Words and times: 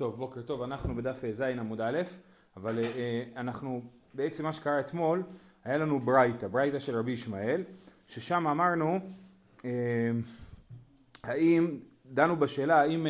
טוב, 0.00 0.16
בוקר 0.16 0.42
טוב, 0.42 0.62
אנחנו 0.62 0.94
בדף 0.94 1.22
ז 1.32 1.40
עמוד 1.40 1.80
א', 1.80 1.98
אבל 2.56 2.78
uh, 2.78 3.38
אנחנו, 3.38 3.82
בעצם 4.14 4.44
מה 4.44 4.52
שקרה 4.52 4.80
אתמול, 4.80 5.22
היה 5.64 5.78
לנו 5.78 6.00
ברייתא, 6.00 6.48
ברייתא 6.48 6.78
של 6.78 6.96
רבי 6.96 7.12
ישמעאל, 7.12 7.62
ששם 8.08 8.46
אמרנו, 8.46 8.98
האם, 11.22 11.78
דנו 12.12 12.36
בשאלה 12.36 12.80
האם 12.80 13.06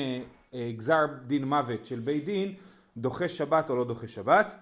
גזר 0.55 1.07
דין 1.27 1.45
מוות 1.45 1.87
של 1.87 2.01
בית 2.01 2.25
דין 2.25 2.55
דוחה 2.97 3.29
שבת 3.29 3.71
או 3.71 3.77
לא 3.77 3.85
דוחה 3.85 4.09
שבת, 4.09 4.55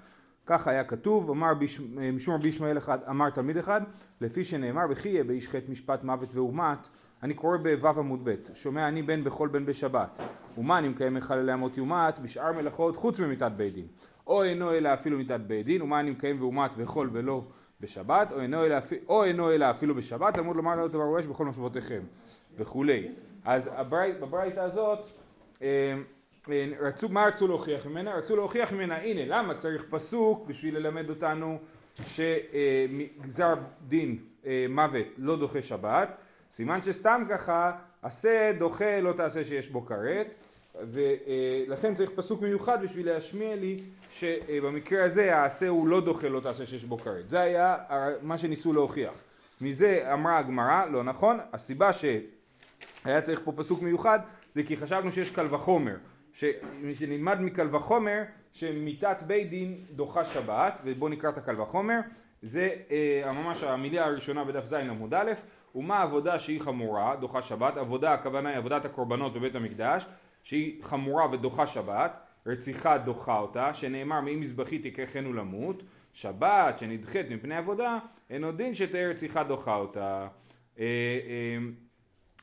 כך 0.48 0.68
היה 0.68 0.84
כתוב, 0.84 1.30
אמר 1.30 1.54
ביש, 1.54 1.80
משום 2.12 2.34
רבי 2.34 2.48
ישמעאל 2.48 2.78
אחד, 2.78 2.98
אמר 3.10 3.30
תלמיד 3.30 3.56
אחד, 3.56 3.80
לפי 4.20 4.44
שנאמר 4.44 4.82
וכי 4.90 5.08
יהיה 5.08 5.24
באיש 5.24 5.48
חטא 5.48 5.70
משפט 5.70 6.04
מוות 6.04 6.34
ואומת, 6.34 6.78
אני 7.22 7.34
קורא 7.34 7.56
בו' 7.56 7.88
עמוד 7.88 8.20
ב', 8.24 8.34
שומע 8.54 8.88
אני 8.88 9.02
בן 9.02 9.24
בכל 9.24 9.48
בן 9.48 9.66
בשבת, 9.66 10.18
ומה 10.58 10.78
אני 10.78 10.88
מקיים 10.88 11.14
מחללי 11.14 11.54
אמות 11.54 11.76
יומת 11.76 12.18
בשאר 12.18 12.52
מלאכות 12.52 12.96
חוץ 12.96 13.20
ממיתת 13.20 13.52
בית 13.56 13.74
דין, 13.74 13.86
או 14.26 14.42
אינו 14.42 14.72
אלא 14.72 14.94
אפילו 14.94 15.18
מיתת 15.18 15.40
בית 15.46 15.66
דין, 15.66 15.82
ומה 15.82 16.00
אני 16.00 16.10
מקיים 16.10 16.42
ואומת 16.42 16.76
בכל 16.76 17.08
ולא 17.12 17.42
בשבת, 17.80 18.32
או 18.32 18.40
אינו 18.40 18.64
אלא, 18.64 18.76
או 19.08 19.24
אינו 19.24 19.50
אלא 19.50 19.70
אפילו 19.70 19.94
בשבת, 19.94 20.34
תלמוד 20.34 20.56
לומר 20.56 20.76
לא 20.76 20.88
דבר 20.88 21.02
רועש 21.02 21.26
בכל 21.26 21.44
משבותיכם, 21.44 22.00
וכולי. 22.56 23.08
אז 23.44 23.70
בברייתא 24.20 24.60
הזאת, 24.60 24.98
אה, 25.62 25.94
רצו, 26.80 27.08
מה 27.08 27.24
רצו 27.26 27.46
להוכיח 27.48 27.86
ממנה? 27.86 28.14
רצו 28.14 28.36
להוכיח 28.36 28.72
ממנה, 28.72 28.96
הנה, 28.96 29.20
למה 29.26 29.54
צריך 29.54 29.84
פסוק 29.90 30.46
בשביל 30.46 30.76
ללמד 30.76 31.10
אותנו 31.10 31.58
שגזר 32.06 33.54
דין 33.88 34.18
אה, 34.46 34.66
מוות 34.68 35.06
לא 35.18 35.36
דוחה 35.36 35.62
שבת, 35.62 36.08
סימן 36.50 36.82
שסתם 36.82 37.22
ככה, 37.30 37.72
עשה 38.02 38.52
דוחה 38.58 39.00
לא 39.00 39.12
תעשה 39.12 39.44
שיש 39.44 39.68
בו 39.68 39.86
כרת, 39.86 40.26
ולכן 40.74 41.94
צריך 41.94 42.10
פסוק 42.14 42.42
מיוחד 42.42 42.82
בשביל 42.82 43.06
להשמיע 43.06 43.56
לי 43.56 43.80
שבמקרה 44.12 45.04
הזה 45.04 45.36
העשה 45.36 45.68
הוא 45.68 45.88
לא 45.88 46.00
דוחה 46.00 46.28
לא 46.28 46.40
תעשה 46.40 46.66
שיש 46.66 46.84
בו 46.84 46.98
כרת. 46.98 47.28
זה 47.28 47.40
היה 47.40 47.76
מה 48.22 48.38
שניסו 48.38 48.72
להוכיח. 48.72 49.12
מזה 49.60 50.12
אמרה 50.12 50.38
הגמרא, 50.38 50.84
לא 50.86 51.04
נכון, 51.04 51.38
הסיבה 51.52 51.90
שהיה 51.92 53.20
צריך 53.22 53.40
פה 53.44 53.52
פסוק 53.56 53.82
מיוחד 53.82 54.18
זה 54.54 54.62
כי 54.62 54.76
חשבנו 54.76 55.12
שיש 55.12 55.30
קל 55.30 55.54
וחומר, 55.54 55.94
שנלמד 56.94 57.40
מקל 57.40 57.76
וחומר 57.76 58.22
שמיתת 58.52 59.22
בית 59.26 59.50
דין 59.50 59.74
דוחה 59.90 60.24
שבת, 60.24 60.80
ובואו 60.84 61.10
נקרא 61.10 61.30
את 61.30 61.38
הקל 61.38 61.60
וחומר, 61.60 62.00
זה 62.42 62.70
אה, 62.90 63.32
ממש 63.32 63.62
המילה 63.62 64.04
הראשונה 64.04 64.44
בדף 64.44 64.64
ז 64.64 64.72
עמוד 64.72 65.14
א', 65.14 65.32
ומה 65.74 65.98
העבודה 65.98 66.38
שהיא 66.38 66.60
חמורה, 66.60 67.16
דוחה 67.16 67.42
שבת, 67.42 67.76
עבודה 67.76 68.12
הכוונה 68.14 68.48
היא 68.48 68.58
עבודת 68.58 68.84
הקורבנות 68.84 69.34
בבית 69.34 69.54
המקדש, 69.54 70.06
שהיא 70.42 70.84
חמורה 70.84 71.30
ודוחה 71.32 71.66
שבת, 71.66 72.20
רציחה 72.46 72.98
דוחה 72.98 73.38
אותה, 73.38 73.74
שנאמר 73.74 74.20
מאם 74.20 74.40
מזבחי 74.40 74.78
תקחנו 74.78 75.32
למות, 75.32 75.82
שבת 76.12 76.78
שנדחית 76.78 77.30
מפני 77.30 77.56
עבודה, 77.56 77.98
אין 78.30 78.44
עוד 78.44 78.56
דין 78.56 78.74
שתהא 78.74 79.00
רציחה 79.00 79.44
דוחה 79.44 79.74
אותה. 79.74 80.28
אה, 80.78 80.84
אה, 80.84 81.58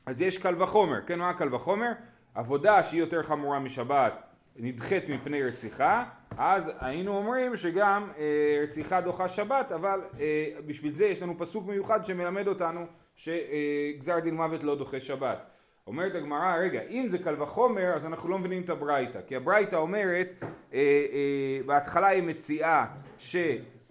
אז 0.06 0.22
יש 0.22 0.38
קל 0.38 0.62
וחומר, 0.62 1.00
כן 1.06 1.18
מה 1.18 1.34
קל 1.34 1.54
וחומר? 1.54 1.92
עבודה 2.36 2.82
שהיא 2.82 3.00
יותר 3.00 3.22
חמורה 3.22 3.58
משבת 3.58 4.12
נדחית 4.56 5.08
מפני 5.08 5.42
רציחה, 5.42 6.04
אז 6.38 6.72
היינו 6.80 7.16
אומרים 7.16 7.56
שגם 7.56 8.08
אה, 8.18 8.60
רציחה 8.62 9.00
דוחה 9.00 9.28
שבת, 9.28 9.72
אבל 9.72 10.00
אה, 10.20 10.48
בשביל 10.66 10.92
זה 10.92 11.06
יש 11.06 11.22
לנו 11.22 11.38
פסוק 11.38 11.66
מיוחד 11.66 12.04
שמלמד 12.04 12.48
אותנו 12.48 12.84
שגזר 13.16 14.18
דין 14.18 14.34
מוות 14.34 14.62
לא 14.62 14.76
דוחה 14.76 15.00
שבת. 15.00 15.38
אומרת 15.86 16.14
הגמרא, 16.14 16.56
רגע, 16.56 16.80
אם 16.90 17.08
זה 17.08 17.18
קל 17.18 17.42
וחומר 17.42 17.92
אז 17.94 18.06
אנחנו 18.06 18.28
לא 18.28 18.38
מבינים 18.38 18.62
את 18.62 18.70
הברייתא, 18.70 19.20
כי 19.26 19.36
הברייתא 19.36 19.76
אומרת, 19.76 20.28
אה, 20.40 20.78
אה, 21.12 21.60
בהתחלה 21.66 22.06
היא 22.06 22.22
מציעה 22.22 22.86
ש, 23.18 23.36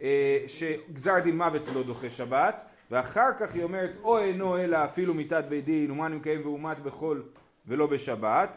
אה, 0.02 0.44
שגזר 0.48 1.20
דין 1.20 1.38
מוות 1.38 1.62
לא 1.76 1.84
דוחה 1.84 2.10
שבת, 2.10 2.64
ואחר 2.92 3.30
כך 3.40 3.56
היא 3.56 3.64
אומרת, 3.64 3.92
או 4.04 4.18
אינו 4.18 4.58
אלא 4.58 4.86
אפילו 4.86 5.14
מיתת 5.14 5.44
בית 5.50 5.66
דין, 5.66 5.92
ומה 5.92 6.06
אני 6.06 6.16
מקיים 6.16 6.42
ואומת 6.44 6.80
בחול 6.80 7.24
ולא 7.68 7.88
בשבת, 7.88 8.50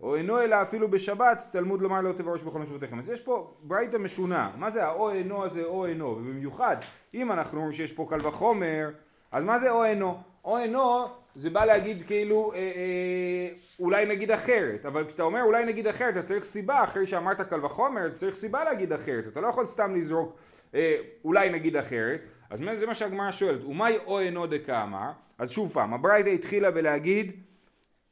או 0.00 0.16
אינו 0.16 0.40
אלא 0.40 0.62
אפילו 0.62 0.90
בשבת, 0.90 1.42
תלמוד 1.50 1.82
לומר 1.82 2.00
לא 2.00 2.12
תברוש 2.12 2.42
בכל 2.42 2.58
משבותיכם. 2.58 2.98
אז 2.98 3.10
יש 3.10 3.20
פה 3.20 3.54
ברייתא 3.62 3.96
משונה, 3.96 4.50
מה 4.56 4.70
זה 4.70 4.84
האו 4.84 5.10
אינו 5.10 5.44
הזה 5.44 5.64
או 5.64 5.86
אינו, 5.86 6.06
ובמיוחד 6.06 6.76
אם 7.14 7.32
אנחנו 7.32 7.58
אומרים 7.58 7.72
שיש 7.72 7.92
פה 7.92 8.06
קל 8.10 8.26
וחומר, 8.26 8.90
אז 9.32 9.44
מה 9.44 9.58
זה 9.58 9.70
או 9.70 9.84
אינו? 9.84 10.18
או 10.44 10.58
אינו 10.58 11.06
זה 11.34 11.50
בא 11.50 11.64
להגיד 11.64 12.06
כאילו 12.06 12.52
אה, 12.52 12.58
אה, 12.58 13.48
אולי 13.80 14.06
נגיד 14.06 14.30
אחרת, 14.30 14.86
אבל 14.86 15.06
כשאתה 15.06 15.22
אומר 15.22 15.42
אולי 15.42 15.64
נגיד 15.64 15.86
אחרת 15.86 16.16
אתה 16.16 16.26
צריך 16.26 16.44
סיבה 16.44 16.84
אחרי 16.84 17.06
שאמרת 17.06 17.40
קל 17.40 17.64
וחומר 17.64 18.06
אתה 18.06 18.14
צריך 18.14 18.34
סיבה 18.34 18.64
להגיד 18.64 18.92
אחרת, 18.92 19.26
אתה 19.26 19.40
לא 19.40 19.46
יכול 19.46 19.66
סתם 19.66 19.96
לזרוק 19.96 20.38
אה, 20.74 20.96
אולי 21.24 21.50
נגיד 21.50 21.76
אחרת, 21.76 22.20
אז 22.50 22.60
זה 22.78 22.86
מה 22.86 22.94
שהגמרא 22.94 23.30
שואלת, 23.30 23.64
ומאי 23.64 23.98
או 24.06 24.20
אינו 24.20 24.46
דקאמר, 24.46 25.10
אז 25.38 25.50
שוב 25.50 25.72
פעם, 25.72 25.94
הברייתא 25.94 26.28
התחילה 26.28 26.70
בלהגיד 26.70 27.32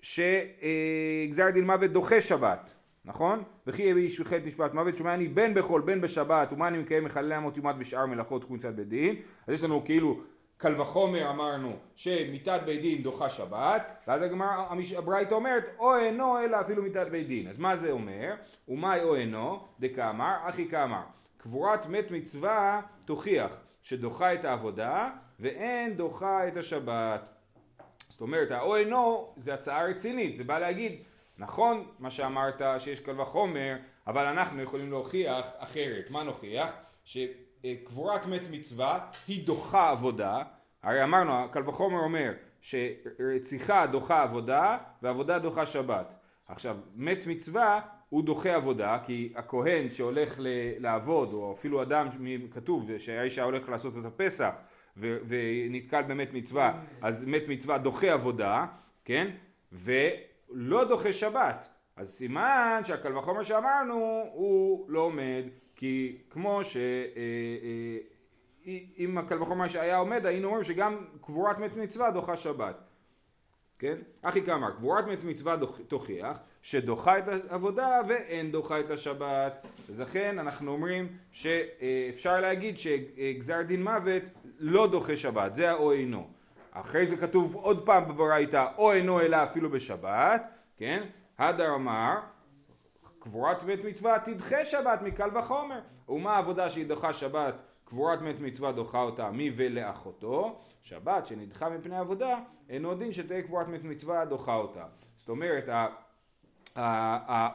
שגזר 0.08 1.50
דין 1.50 1.64
מוות 1.64 1.90
דוחה 1.90 2.20
שבת, 2.20 2.74
נכון? 3.04 3.42
וכי 3.66 3.82
יהיה 3.82 3.96
איש 3.96 4.20
וחטא 4.20 4.46
משפט 4.46 4.74
מוות 4.74 4.96
שומע 4.96 5.14
אני 5.14 5.28
בין 5.28 5.54
בחול 5.54 5.80
בין 5.80 6.00
בשבת 6.00 6.52
ומה 6.52 6.68
אני 6.68 6.78
מקיים 6.78 7.04
מחללי 7.04 7.36
אמות 7.36 7.56
יומת 7.56 7.76
בשאר 7.76 8.06
מלאכות 8.06 8.44
קבוצת 8.44 8.74
בית 8.74 8.88
דין 8.88 9.16
אז 9.46 9.54
יש 9.54 9.62
לנו 9.62 9.84
כאילו 9.84 10.20
קל 10.56 10.80
וחומר 10.80 11.30
אמרנו 11.30 11.76
שמיתת 11.94 12.60
בית 12.64 12.80
דין 12.80 13.02
דוחה 13.02 13.28
שבת 13.28 13.92
ואז 14.06 14.22
הגמרא 14.22 14.66
הברייתא 14.96 15.34
אומרת 15.34 15.64
או 15.78 15.96
אינו 15.96 16.40
אלא 16.40 16.60
אפילו 16.60 16.82
מיתת 16.82 17.06
בית 17.10 17.26
דין 17.26 17.48
אז 17.48 17.58
מה 17.58 17.76
זה 17.76 17.90
אומר? 17.90 18.34
ומאי 18.68 19.02
או 19.02 19.14
אינו? 19.14 19.60
דקאמר 19.80 20.36
אחי 20.42 20.68
כאמר 20.68 21.02
קבורת 21.36 21.86
מת 21.86 22.10
מצווה 22.10 22.80
תוכיח 23.04 23.60
שדוחה 23.82 24.34
את 24.34 24.44
העבודה 24.44 25.10
ואין 25.40 25.96
דוחה 25.96 26.48
את 26.48 26.56
השבת 26.56 27.28
זאת 28.18 28.22
אומרת 28.22 28.50
האו 28.50 28.76
אינו 28.76 29.32
זה 29.36 29.54
הצעה 29.54 29.84
רצינית 29.84 30.36
זה 30.36 30.44
בא 30.44 30.58
להגיד 30.58 30.92
נכון 31.38 31.84
מה 31.98 32.10
שאמרת 32.10 32.62
שיש 32.78 33.00
קל 33.00 33.20
וחומר 33.20 33.76
אבל 34.06 34.24
אנחנו 34.24 34.62
יכולים 34.62 34.90
להוכיח 34.90 35.46
אחרת. 35.58 36.10
מה 36.10 36.22
נוכיח? 36.22 36.70
שקבורת 37.04 38.26
מת 38.26 38.42
מצווה 38.50 39.10
היא 39.28 39.46
דוחה 39.46 39.90
עבודה. 39.90 40.42
הרי 40.82 41.04
אמרנו 41.04 41.32
קל 41.52 41.68
וחומר 41.68 41.98
אומר 41.98 42.32
שרציחה 42.60 43.86
דוחה 43.86 44.22
עבודה 44.22 44.78
ועבודה 45.02 45.38
דוחה 45.38 45.66
שבת. 45.66 46.14
עכשיו 46.48 46.76
מת 46.96 47.26
מצווה 47.26 47.80
הוא 48.08 48.24
דוחה 48.24 48.54
עבודה 48.54 48.98
כי 49.04 49.32
הכהן 49.36 49.90
שהולך 49.90 50.40
לעבוד 50.78 51.32
או 51.32 51.52
אפילו 51.52 51.82
אדם 51.82 52.06
כתוב 52.50 52.98
שהאיש 52.98 53.38
הולך 53.38 53.68
לעשות 53.68 53.94
את 54.00 54.04
הפסח 54.04 54.50
ונתקל 54.98 56.02
במת 56.02 56.32
מצווה, 56.32 56.80
אז 57.02 57.24
מת 57.24 57.42
מצווה 57.48 57.78
דוחה 57.78 58.12
עבודה, 58.12 58.66
כן? 59.04 59.30
ולא 59.72 60.84
דוחה 60.84 61.12
שבת. 61.12 61.68
אז 61.96 62.10
סימן 62.10 62.80
שהקל 62.84 63.16
וחומר 63.16 63.42
שאמרנו 63.42 64.24
הוא 64.32 64.90
לא 64.90 65.00
עומד, 65.00 65.42
כי 65.76 66.16
כמו 66.30 66.64
ש... 66.64 66.76
אה, 66.76 66.82
אה, 67.62 67.98
אם 68.98 69.18
הקל 69.18 69.42
וחומר 69.42 69.68
שהיה 69.68 69.96
עומד 69.96 70.26
היינו 70.26 70.48
אומרים 70.48 70.64
שגם 70.64 70.96
קבורת 71.20 71.58
מת 71.58 71.76
מצווה 71.76 72.10
דוחה 72.10 72.36
שבת. 72.36 72.76
כן? 73.78 73.96
אחי 74.22 74.42
כאמר, 74.42 74.70
קבורת 74.70 75.06
מת 75.06 75.24
מצווה 75.24 75.56
תוכיח 75.88 76.38
שדוחה 76.62 77.18
את 77.18 77.24
העבודה 77.48 78.00
ואין 78.08 78.52
דוחה 78.52 78.80
את 78.80 78.90
השבת. 78.90 79.66
אז 79.88 80.00
לכן 80.00 80.38
אנחנו 80.38 80.72
אומרים 80.72 81.08
שאפשר 81.32 82.40
להגיד 82.40 82.78
שגזר 82.78 83.62
דין 83.62 83.84
מוות 83.84 84.22
לא 84.58 84.86
דוחה 84.86 85.16
שבת, 85.16 85.54
זה 85.54 85.70
האו 85.70 85.92
אינו. 85.92 86.26
אחרי 86.72 87.06
זה 87.06 87.16
כתוב 87.16 87.54
עוד 87.54 87.86
פעם 87.86 88.08
בברייתא 88.08 88.66
או 88.78 88.92
אינו 88.92 89.20
אלא 89.20 89.42
אפילו 89.42 89.70
בשבת, 89.70 90.42
כן? 90.76 91.02
הדר 91.38 91.74
אמר 91.74 92.14
קבורת 93.18 93.62
מת 93.62 93.84
מצווה 93.84 94.18
תדחה 94.24 94.64
שבת 94.64 95.02
מקל 95.02 95.38
וחומר 95.38 95.80
ומה 96.08 96.34
העבודה 96.36 96.70
שהיא 96.70 96.86
דוחה 96.86 97.12
שבת 97.12 97.54
קבורת 97.84 98.22
מת 98.22 98.40
מצווה 98.40 98.72
דוחה 98.72 99.02
אותה 99.02 99.30
מי 99.30 99.50
ולאחותו? 99.56 100.58
שבת 100.82 101.26
שנדחה 101.26 101.68
מפני 101.68 101.98
עבודה 101.98 102.38
אינו 102.68 102.94
דין 102.94 103.12
שתהיה 103.12 103.42
קבורת 103.42 103.68
מת 103.68 103.84
מצווה 103.84 104.24
דוחה 104.24 104.54
אותה. 104.54 104.84
זאת 105.16 105.28
אומרת 105.28 105.68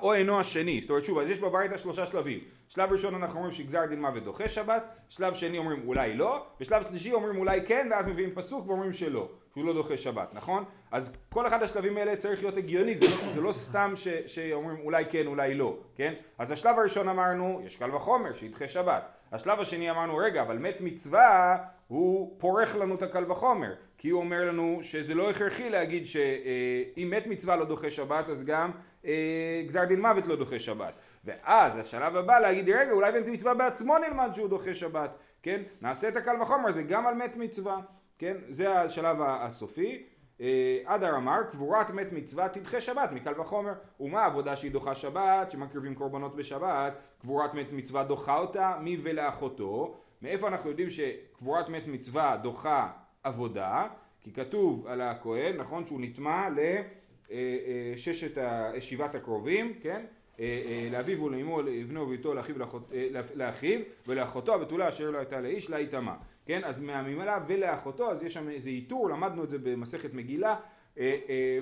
או 0.01 0.13
אינו 0.13 0.39
השני. 0.39 0.81
זאת 0.81 0.89
אומרת 0.89 1.05
שוב 1.05 1.17
אז 1.17 1.29
יש 1.29 1.39
בברייתא 1.39 1.77
שלושה 1.77 2.05
שלבים 2.05 2.39
שלב 2.73 2.91
ראשון 2.91 3.15
אנחנו 3.15 3.35
אומרים 3.39 3.53
שגזר 3.53 3.85
דין 3.85 4.01
מוות 4.01 4.23
דוחה 4.23 4.49
שבת, 4.49 4.83
שלב 5.09 5.33
שני 5.33 5.57
אומרים 5.57 5.87
אולי 5.87 6.13
לא, 6.13 6.45
ושלב 6.61 6.83
שלישי 6.89 7.13
אומרים 7.13 7.37
אולי 7.37 7.65
כן, 7.65 7.87
ואז 7.91 8.07
מביאים 8.07 8.35
פסוק 8.35 8.67
ואומרים 8.67 8.93
שלא, 8.93 9.29
שהוא 9.53 9.65
לא 9.65 9.73
דוחה 9.73 9.97
שבת, 9.97 10.35
נכון? 10.35 10.63
אז 10.91 11.15
כל 11.29 11.47
אחד 11.47 11.63
השלבים 11.63 11.97
האלה 11.97 12.15
צריך 12.15 12.41
להיות 12.41 12.57
הגיוני, 12.57 12.97
זה 12.97 13.05
לא, 13.05 13.33
זה 13.33 13.41
לא 13.41 13.51
סתם 13.51 13.93
ש, 13.95 14.07
שאומרים 14.07 14.79
אולי 14.79 15.05
כן, 15.05 15.27
אולי 15.27 15.55
לא, 15.55 15.77
כן? 15.95 16.13
אז 16.37 16.51
השלב 16.51 16.79
הראשון 16.79 17.09
אמרנו, 17.09 17.61
יש 17.65 17.77
קל 17.77 17.95
וחומר, 17.95 18.33
שידחה 18.33 18.67
שבת. 18.67 19.03
השלב 19.31 19.59
השני 19.59 19.91
אמרנו, 19.91 20.17
רגע, 20.17 20.41
אבל 20.41 20.57
מת 20.57 20.81
מצווה, 20.81 21.57
הוא 21.87 22.35
פורך 22.39 22.75
לנו 22.75 22.95
את 22.95 23.01
הקל 23.01 23.31
וחומר, 23.31 23.73
כי 23.97 24.09
הוא 24.09 24.21
אומר 24.21 24.47
לנו 24.47 24.79
שזה 24.81 25.13
לא 25.13 25.29
הכרחי 25.29 25.69
להגיד 25.69 26.07
שאם 26.07 27.13
מת 27.15 27.27
מצווה 27.27 27.55
לא 27.55 27.65
דוחה 27.65 27.89
שבת, 27.89 28.29
אז 28.29 28.45
גם 28.45 28.71
אה, 29.05 29.63
גזר 29.67 29.85
דין 29.85 30.01
מוות 30.01 30.27
לא 30.27 30.35
דוחה 30.35 30.59
שבת. 30.59 30.93
ואז 31.23 31.77
השלב 31.77 32.15
הבא 32.15 32.39
להגיד 32.39 32.69
רגע 32.69 32.91
אולי 32.91 33.11
בן 33.11 33.33
מצווה 33.33 33.53
בעצמו 33.53 33.97
נלמד 33.97 34.29
שהוא 34.35 34.49
דוחה 34.49 34.73
שבת, 34.73 35.17
כן? 35.43 35.61
נעשה 35.81 36.07
את 36.07 36.15
הקל 36.15 36.41
וחומר 36.41 36.69
הזה 36.69 36.83
גם 36.83 37.07
על 37.07 37.13
מת 37.13 37.35
מצווה, 37.35 37.79
כן? 38.17 38.37
זה 38.49 38.79
השלב 38.79 39.17
הסופי. 39.21 40.03
אדר 40.85 41.13
אה, 41.13 41.17
אמר 41.17 41.43
קבורת 41.51 41.89
מת 41.89 42.11
מצווה 42.11 42.49
תדחה 42.49 42.81
שבת 42.81 43.11
מקל 43.11 43.41
וחומר 43.41 43.73
ומה 43.99 44.21
העבודה 44.21 44.55
שהיא 44.55 44.71
דוחה 44.71 44.95
שבת 44.95 45.51
שמקריבים 45.51 45.95
קורבנות 45.95 46.35
בשבת 46.35 46.93
קבורת 47.21 47.53
מת 47.53 47.71
מצווה 47.71 48.03
דוחה 48.03 48.37
אותה 48.37 48.77
מי 48.81 48.97
ולאחותו 49.03 49.97
מאיפה 50.21 50.47
אנחנו 50.47 50.69
יודעים 50.69 50.89
שקבורת 50.89 51.69
מת 51.69 51.87
מצווה 51.87 52.37
דוחה 52.37 52.91
עבודה 53.23 53.87
כי 54.21 54.33
כתוב 54.33 54.87
על 54.87 55.01
הכהן 55.01 55.57
נכון 55.57 55.87
שהוא 55.87 56.01
נטמע 56.01 56.47
לששת 57.29 58.37
אה, 58.37 58.71
אה, 58.73 58.81
שבעת 58.81 59.15
הקרובים 59.15 59.73
כן 59.81 60.05
לאביו 60.91 61.23
ולאמו 61.23 61.61
לבנו 61.61 62.01
וביתו 62.01 62.33
לאחיו 63.35 63.79
ולאחותו 64.07 64.55
הבתולה 64.55 64.89
אשר 64.89 65.11
לא 65.11 65.17
הייתה 65.17 65.41
לאיש 65.41 65.69
לה 65.69 65.79
יטמע 65.79 66.13
כן? 66.45 66.63
אז 66.63 66.81
מהממלא 66.81 67.33
ולאחותו, 67.47 68.11
אז 68.11 68.23
יש 68.23 68.33
שם 68.33 68.49
איזה 68.49 68.69
עיטור, 68.69 69.09
למדנו 69.09 69.43
את 69.43 69.49
זה 69.49 69.57
במסכת 69.59 70.13
מגילה, 70.13 70.55
אה, 70.97 71.19
אה, 71.29 71.59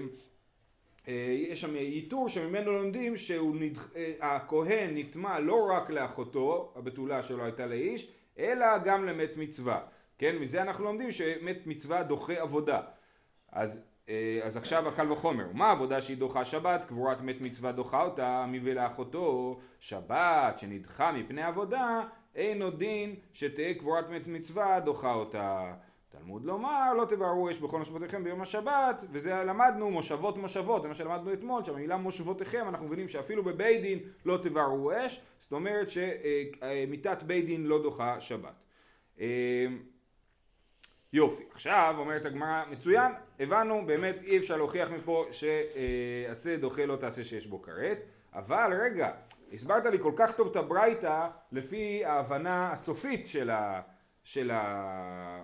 אה, 1.07 1.35
יש 1.38 1.62
שם 1.62 1.75
עיטור 1.75 2.29
שממנו 2.29 2.71
לומדים 2.71 3.18
שהכהן 3.18 4.97
נטמע 4.97 5.39
לא 5.39 5.67
רק 5.71 5.89
לאחותו, 5.89 6.74
הבתולה 6.75 7.24
שלו 7.24 7.44
הייתה 7.44 7.65
לאיש, 7.65 8.12
אלא 8.39 8.77
גם 8.77 9.06
למת 9.06 9.38
מצווה, 9.38 9.81
כן? 10.17 10.38
מזה 10.38 10.62
אנחנו 10.62 10.85
לומדים 10.85 11.12
שמת 11.12 11.67
מצווה 11.67 12.03
דוחה 12.03 12.41
עבודה. 12.41 12.81
אז, 13.51 13.81
אז 14.44 14.57
עכשיו 14.57 14.88
הקל 14.88 15.12
וחומר, 15.12 15.45
מה 15.53 15.68
העבודה 15.68 16.01
שהיא 16.01 16.18
דוחה 16.18 16.45
שבת? 16.45 16.86
קבורת 16.86 17.21
מת 17.21 17.42
מצווה 17.42 17.71
דוחה 17.71 18.03
אותה, 18.03 18.45
מי 18.48 18.59
ולאחותו, 18.63 19.59
שבת 19.80 20.59
שנדחה 20.59 21.12
מפני 21.12 21.44
עבודה, 21.44 22.01
אין 22.36 22.62
עוד 22.62 22.80
דין 22.80 23.15
שתהא 23.33 23.74
קבורת 23.74 24.09
מת 24.09 24.27
מצווה 24.27 24.80
דוחה 24.80 25.13
אותה. 25.13 25.74
תלמוד 26.12 26.45
לומר 26.45 26.94
לא 26.94 27.06
תבערו 27.06 27.50
אש 27.50 27.59
בכל 27.59 27.80
מושבותיכם 27.80 28.24
ביום 28.24 28.42
השבת 28.42 29.03
וזה 29.12 29.33
למדנו 29.33 29.92
מושבות 29.92 30.38
מושבות 30.38 30.81
זה 30.81 30.88
מה 30.88 30.95
שלמדנו 30.95 31.33
אתמול 31.33 31.63
שהמילה 31.63 31.98
מושבותיכם 31.98 32.65
אנחנו 32.69 32.86
מבינים 32.86 33.07
שאפילו 33.07 33.44
בבית 33.44 33.81
דין 33.81 34.00
לא 34.25 34.38
תבערו 34.42 34.92
אש 34.92 35.21
זאת 35.39 35.51
אומרת 35.51 35.88
שמיתת 35.89 37.24
בית 37.24 37.45
דין 37.45 37.65
לא 37.65 37.83
דוחה 37.83 38.21
שבת 38.21 38.53
אה, 39.19 39.65
יופי 41.13 41.43
עכשיו 41.53 41.95
אומרת 41.97 42.25
הגמרא 42.25 42.63
מצוין 42.69 43.11
הבנו 43.39 43.85
באמת 43.85 44.15
אי 44.23 44.37
אפשר 44.37 44.57
להוכיח 44.57 44.89
מפה 44.91 45.27
שעשה 45.31 46.57
דוחה 46.57 46.85
לא 46.85 46.95
תעשה 46.95 47.23
שיש 47.23 47.47
בו 47.47 47.61
כרת 47.61 47.97
אבל 48.33 48.73
רגע 48.83 49.11
הסברת 49.53 49.85
לי 49.85 49.99
כל 49.99 50.13
כך 50.15 50.35
טוב 50.35 50.47
את 50.51 50.55
הברייתא 50.55 51.27
לפי 51.51 52.05
ההבנה 52.05 52.71
הסופית 52.71 53.27
של, 53.27 53.49
ה, 53.49 53.81
של, 54.23 54.51
ה, 54.51 55.43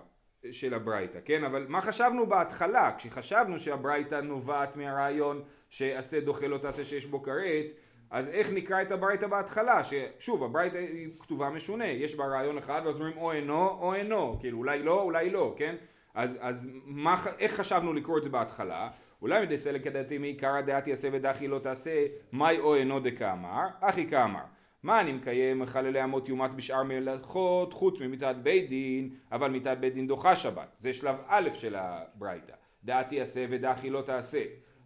של 0.50 0.74
הברייתא, 0.74 1.18
כן? 1.24 1.44
אבל 1.44 1.66
מה 1.68 1.80
חשבנו 1.80 2.26
בהתחלה? 2.26 2.94
כשחשבנו 2.98 3.58
שהברייתא 3.58 4.14
נובעת 4.14 4.76
מהרעיון 4.76 5.42
שעשה 5.70 6.20
דוחה 6.20 6.46
לא 6.46 6.58
תעשה 6.58 6.84
שיש 6.84 7.06
בו 7.06 7.22
כרת, 7.22 7.66
אז 8.10 8.28
איך 8.28 8.52
נקרא 8.52 8.82
את 8.82 8.92
הברייתא 8.92 9.26
בהתחלה? 9.26 9.80
ששוב, 9.84 10.44
הברייתא 10.44 10.76
היא 10.76 11.08
כתובה 11.18 11.50
משונה, 11.50 11.86
יש 11.86 12.14
בה 12.14 12.26
רעיון 12.26 12.58
אחד 12.58 12.82
ואז 12.84 12.94
אומרים 12.94 13.18
או 13.18 13.32
אינו 13.32 13.68
או 13.68 13.94
אינו, 13.94 14.36
כאילו 14.40 14.58
אולי 14.58 14.82
לא, 14.82 15.02
אולי 15.02 15.30
לא, 15.30 15.54
כן? 15.56 15.74
אז, 16.14 16.38
אז 16.40 16.68
מה, 16.84 17.24
איך 17.38 17.52
חשבנו 17.52 17.92
לקרוא 17.92 18.18
את 18.18 18.22
זה 18.22 18.28
בהתחלה? 18.28 18.88
אולי 19.22 19.46
מדי 19.46 19.58
סלק 19.58 19.84
כדעתי 19.84 20.18
מעיקרא 20.18 20.60
דעתי 20.60 20.90
יעשה 20.90 21.08
ודחי 21.12 21.48
לא 21.48 21.58
תעשה, 21.58 22.06
מאי 22.32 22.58
או 22.58 22.74
אינו 22.74 23.00
דקאמר, 23.00 23.66
אחי 23.80 24.06
כאמר. 24.06 24.42
מה 24.82 25.00
אני 25.00 25.12
מקיים 25.12 25.58
מחללי 25.58 26.04
אמות 26.04 26.28
יומת 26.28 26.50
בשאר 26.50 26.82
מלאכות 26.82 27.72
חוץ 27.72 28.00
ממיתת 28.00 28.34
בית 28.42 28.68
דין, 28.68 29.10
אבל 29.32 29.50
מיתת 29.50 29.76
בית 29.80 29.94
דין 29.94 30.06
דוחה 30.06 30.36
שבת. 30.36 30.76
זה 30.78 30.92
שלב 30.92 31.16
א' 31.26 31.48
של 31.54 31.76
הברייתא. 31.78 32.52
דעתי 32.84 33.14
יעשה 33.14 33.46
ודחי 33.50 33.90
לא 33.90 34.02
תעשה. 34.02 34.42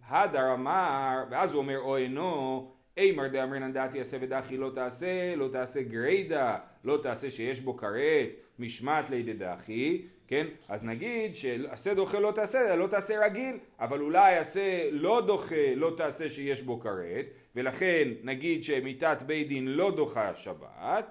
הדר 0.08 0.54
אמר, 0.54 1.24
ואז 1.30 1.52
הוא 1.52 1.58
אומר 1.58 1.78
או 1.78 1.96
אינו, 1.96 2.71
אימר 2.96 3.28
דאמרינן 3.28 3.72
דעתי 3.72 3.98
יעשה 3.98 4.16
ודחי 4.20 4.56
לא 4.56 4.70
תעשה, 4.74 5.36
לא 5.36 5.48
תעשה 5.52 5.82
גריידא, 5.82 6.56
לא 6.84 6.98
תעשה 7.02 7.30
שיש 7.30 7.60
בו 7.60 7.76
כרת, 7.76 8.28
משמעת 8.58 9.10
לידי 9.10 9.32
דחי, 9.32 10.02
כן? 10.28 10.46
אז 10.68 10.84
נגיד 10.84 11.34
שעשה 11.34 11.94
דוחה 11.94 12.18
לא 12.18 12.32
תעשה, 12.34 12.76
לא 12.76 12.86
תעשה 12.86 13.24
רגיל, 13.26 13.58
אבל 13.80 14.00
אולי 14.00 14.36
עשה 14.36 14.88
לא 14.90 15.22
דוחה 15.26 15.74
לא 15.76 15.94
תעשה 15.96 16.30
שיש 16.30 16.62
בו 16.62 16.80
כרת, 16.80 17.26
ולכן 17.56 18.08
נגיד 18.22 18.64
שמיתת 18.64 19.18
בית 19.26 19.48
דין 19.48 19.68
לא 19.68 19.90
דוחה 19.96 20.34
שבת, 20.36 21.10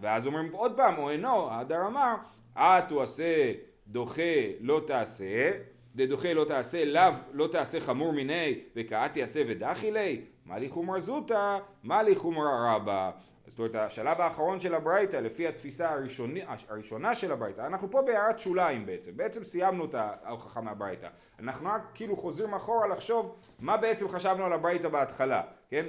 ואז 0.00 0.26
אומרים 0.26 0.52
עוד 0.52 0.76
פעם, 0.76 0.98
או 0.98 1.10
אינו, 1.10 1.50
הדר 1.50 1.86
אמר, 1.86 2.14
את 2.58 2.90
הוא 2.90 3.02
עשה 3.02 3.52
דוחה 3.86 4.22
לא 4.60 4.82
תעשה, 4.86 5.50
דדוחה 5.94 6.32
לא 6.32 6.44
תעשה 6.44 6.84
לאו 6.84 7.12
לא 7.32 7.48
תעשה 7.52 7.80
חמור 7.80 8.12
מיני 8.12 8.58
וקאתי 8.76 9.22
עשה 9.22 9.42
ודחי 9.46 9.90
לי, 9.90 10.20
מה 10.46 10.58
לי 10.58 10.68
חומר 10.68 11.00
זוטה, 11.00 11.58
מה 11.82 12.02
לי 12.02 12.14
חומר 12.14 12.44
רבה. 12.66 13.10
זאת 13.46 13.58
אומרת 13.58 13.74
השלב 13.74 14.20
האחרון 14.20 14.60
של 14.60 14.74
הברייתא 14.74 15.16
לפי 15.16 15.48
התפיסה 15.48 15.90
הראשוני, 15.90 16.42
הראשונה 16.68 17.14
של 17.14 17.32
הברייתא 17.32 17.60
אנחנו 17.60 17.90
פה 17.90 18.02
בהערת 18.02 18.38
שוליים 18.38 18.86
בעצם. 18.86 19.16
בעצם 19.16 19.44
סיימנו 19.44 19.84
את 19.84 19.94
ההוכחה 19.94 20.60
מהברייתא. 20.60 21.08
אנחנו 21.38 21.68
רק 21.68 21.82
כאילו 21.94 22.16
חוזרים 22.16 22.54
אחורה 22.54 22.86
לחשוב 22.86 23.36
מה 23.60 23.76
בעצם 23.76 24.08
חשבנו 24.08 24.44
על 24.44 24.52
הברייתא 24.52 24.88
בהתחלה 24.88 25.42
כן? 25.70 25.86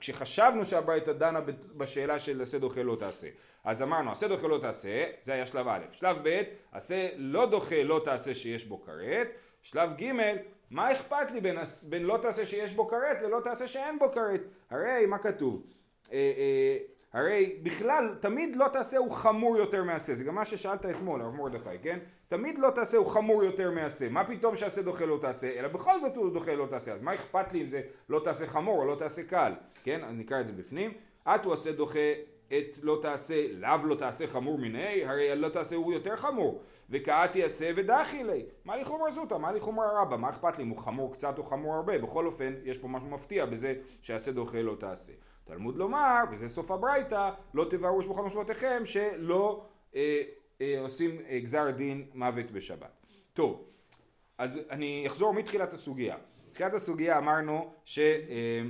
כשחשבנו 0.00 0.64
שהברייתא 0.64 1.12
דנה 1.12 1.40
בשאלה 1.76 2.18
של 2.18 2.42
עשה 2.42 2.58
דוחה 2.58 2.82
לא 2.82 2.96
תעשה. 2.96 3.28
אז 3.64 3.82
אמרנו 3.82 4.12
עשה 4.12 4.28
דוחה 4.28 4.46
לא 4.46 4.58
תעשה 4.58 5.04
זה 5.24 5.32
היה 5.32 5.46
שלב 5.46 5.68
א' 5.68 5.80
שלב 5.90 6.16
ב' 6.22 6.42
עשה 6.72 7.08
לא 7.16 7.46
דוחה 7.46 7.82
לא 7.82 8.00
תעשה 8.04 8.34
שיש 8.34 8.66
בו 8.66 8.82
כרת. 8.82 9.28
שלב 9.62 9.90
ג' 9.96 10.12
מה 10.70 10.92
אכפת 10.92 11.30
לי 11.30 11.40
בין, 11.40 11.56
בין 11.88 12.02
לא 12.02 12.18
תעשה 12.22 12.46
שיש 12.46 12.74
בו 12.74 12.88
כרת 12.88 13.22
ללא 13.22 13.40
תעשה 13.44 13.68
שאין 13.68 13.98
בו 13.98 14.12
כרת? 14.12 14.40
הרי 14.70 15.06
מה 15.06 15.18
כתוב? 15.18 15.62
אה, 16.12 16.32
אה, 16.36 16.78
הרי 17.12 17.56
בכלל 17.62 18.14
תמיד 18.20 18.56
לא 18.56 18.66
תעשה 18.72 18.96
הוא 18.96 19.10
חמור 19.12 19.56
יותר 19.56 19.84
מעשה, 19.84 20.14
זה 20.14 20.24
גם 20.24 20.34
מה 20.34 20.44
ששאלת 20.44 20.86
אתמול 20.86 21.20
הרב 21.20 21.34
מרדכי, 21.34 21.78
כן? 21.82 21.98
תמיד 22.28 22.58
לא 22.58 22.70
תעשה 22.70 22.96
הוא 22.96 23.06
חמור 23.06 23.44
יותר 23.44 23.70
מעשה, 23.70 24.08
מה 24.08 24.24
פתאום 24.24 24.56
שעשה 24.56 24.82
דוחה 24.82 25.06
לא 25.06 25.18
תעשה, 25.20 25.58
אלא 25.58 25.68
בכל 25.68 26.00
זאת 26.00 26.16
הוא 26.16 26.32
דוחה 26.32 26.54
לא 26.54 26.66
תעשה, 26.70 26.92
אז 26.92 27.02
מה 27.02 27.14
אכפת 27.14 27.52
לי 27.52 27.60
אם 27.60 27.66
זה 27.66 27.82
לא 28.08 28.20
תעשה 28.24 28.46
חמור 28.46 28.78
או 28.78 28.84
לא 28.84 28.94
תעשה 28.94 29.22
קל, 29.22 29.52
כן? 29.84 30.04
אז 30.04 30.14
נקרא 30.14 30.40
את 30.40 30.46
זה 30.46 30.52
בפנים, 30.52 30.92
את 31.28 31.44
הוא 31.44 31.52
עשה 31.52 31.72
דוחה 31.72 32.12
את 32.48 32.78
לא 32.82 32.98
תעשה, 33.02 33.46
לאו 33.52 33.86
לא 33.86 33.94
תעשה 33.94 34.26
חמור 34.26 34.58
מיני, 34.58 35.04
הרי 35.04 35.36
לא 35.36 35.48
תעשה 35.48 35.76
הוא 35.76 35.92
יותר 35.92 36.16
חמור, 36.16 36.62
וכעת 36.90 37.36
יעשה 37.36 37.70
ודחי 37.76 38.24
לי, 38.24 38.44
מה 38.64 38.76
לי 38.76 38.84
חומר 38.84 39.10
זוטה, 39.10 39.38
מה 39.38 39.52
לי 39.52 39.60
חומר 39.60 39.84
רבה, 39.96 40.16
מה 40.16 40.30
אכפת 40.30 40.58
לי 40.58 40.64
אם 40.64 40.68
הוא 40.68 40.78
חמור 40.78 41.12
קצת 41.12 41.38
או 41.38 41.44
חמור 41.44 41.74
הרבה, 41.74 41.98
בכל 41.98 42.26
אופן 42.26 42.54
יש 42.64 42.78
פה 42.78 42.88
משהו 42.88 43.08
מפתיע 43.08 43.46
בזה 43.46 43.74
שעשה 44.02 44.32
דוחה 44.32 44.62
לא 44.62 44.76
תעשה. 44.80 45.12
תלמוד 45.44 45.76
לומר, 45.76 46.24
וזה 46.30 46.48
סוף 46.48 46.70
הברייתא, 46.70 47.30
לא 47.54 47.66
תבערו 47.70 48.02
שבוכם 48.02 48.24
משמעותיכם, 48.24 48.82
שלא 48.84 49.64
אה, 49.94 50.22
אה, 50.60 50.80
עושים 50.80 51.20
אה, 51.28 51.38
גזר 51.40 51.70
דין 51.70 52.06
מוות 52.14 52.50
בשבת. 52.50 53.06
טוב, 53.32 53.64
אז 54.38 54.58
אני 54.70 55.04
אחזור 55.06 55.34
מתחילת 55.34 55.72
הסוגיה. 55.72 56.16
מתחילת 56.50 56.74
הסוגיה 56.74 57.18
אמרנו 57.18 57.72
ש... 57.84 57.98
אה, 57.98 58.62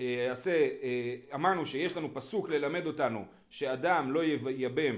אה, 0.00 0.32
עשה, 0.32 0.68
אה, 0.82 1.16
אמרנו 1.34 1.66
שיש 1.66 1.96
לנו 1.96 2.14
פסוק 2.14 2.48
ללמד 2.48 2.86
אותנו 2.86 3.24
שאדם 3.50 4.12
לא 4.12 4.20
ייבם 4.50 4.96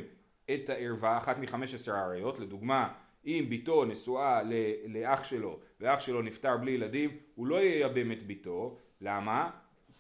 את 0.50 0.70
הערווה, 0.70 1.18
אחת 1.18 1.38
מחמש 1.38 1.74
עשרה 1.74 2.00
עריות, 2.00 2.38
לדוגמה 2.38 2.88
אם 3.26 3.46
בתו 3.50 3.84
נשואה 3.84 4.42
לאח 4.86 5.24
שלו 5.24 5.58
ואח 5.80 6.00
שלו 6.00 6.22
נפטר 6.22 6.56
בלי 6.56 6.70
ילדים, 6.70 7.10
הוא 7.34 7.46
לא 7.46 7.56
ייבם 7.56 8.12
את 8.12 8.26
בתו, 8.26 8.76
למה? 9.00 9.50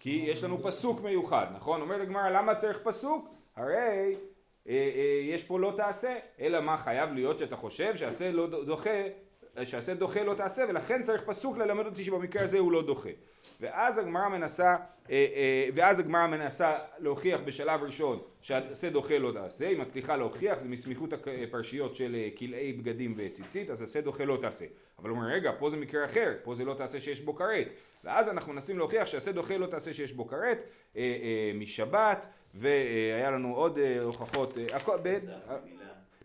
כי 0.00 0.10
יש 0.10 0.44
לנו 0.44 0.62
פסוק 0.62 1.00
מיוחד, 1.00 1.46
נכון? 1.54 1.80
אומרת 1.80 2.00
הגמרא 2.00 2.30
למה 2.30 2.54
צריך 2.54 2.80
פסוק? 2.84 3.28
הרי 3.56 3.76
אה, 3.76 4.14
אה, 4.68 5.20
יש 5.24 5.44
פה 5.44 5.58
לא 5.58 5.72
תעשה, 5.76 6.18
אלא 6.40 6.60
מה 6.60 6.76
חייב 6.76 7.12
להיות 7.12 7.38
שאתה 7.38 7.56
חושב 7.56 7.96
שעשה 7.96 8.32
לא 8.32 8.46
דוחה, 8.46 9.00
שעשה 9.64 9.94
דוחה 9.94 10.22
לא 10.22 10.34
תעשה 10.34 10.64
ולכן 10.68 11.02
צריך 11.02 11.22
פסוק 11.22 11.56
ללמד 11.58 11.86
אותי 11.86 12.04
שבמקרה 12.04 12.42
הזה 12.42 12.58
הוא 12.58 12.72
לא 12.72 12.82
דוחה. 12.82 13.10
ואז 13.60 13.98
הגמרא 13.98 14.28
מנסה, 14.28 14.66
אה, 14.66 14.76
אה, 15.10 15.68
ואז 15.74 15.98
הגמרא 15.98 16.26
מנסה 16.26 16.78
להוכיח 16.98 17.40
בשלב 17.44 17.82
ראשון 17.82 18.18
שעשה 18.40 18.90
דוחה 18.90 19.18
לא 19.18 19.32
תעשה, 19.32 19.68
היא 19.68 19.78
מצליחה 19.78 20.16
להוכיח, 20.16 20.58
זה 20.58 20.68
מסמיכות 20.68 21.10
הפרשיות 21.48 21.96
של 21.96 22.14
אה, 22.14 22.28
כלאי 22.38 22.72
בגדים 22.72 23.14
וציצית, 23.16 23.70
אז 23.70 23.82
עשה 23.82 24.00
דוחה 24.00 24.24
לא 24.24 24.38
תעשה. 24.40 24.64
אבל 24.98 25.10
הוא 25.10 25.18
אומר 25.18 25.28
רגע, 25.28 25.52
פה 25.58 25.70
זה 25.70 25.76
מקרה 25.76 26.04
אחר, 26.04 26.34
פה 26.42 26.54
זה 26.54 26.64
לא 26.64 26.74
תעשה 26.74 27.00
שיש 27.00 27.20
בו 27.20 27.34
כרת. 27.34 27.66
ואז 28.04 28.28
אנחנו 28.28 28.52
מנסים 28.52 28.78
להוכיח 28.78 29.06
שעשה 29.06 29.32
דוחה 29.32 29.56
לא 29.56 29.66
תעשה 29.66 29.92
שיש 29.92 30.12
בו 30.12 30.26
כרת 30.26 30.62
משבת 31.54 32.26
והיה 32.54 33.30
לנו 33.30 33.56
עוד 33.56 33.78
הוכחות 34.02 34.58
הכל, 34.74 34.98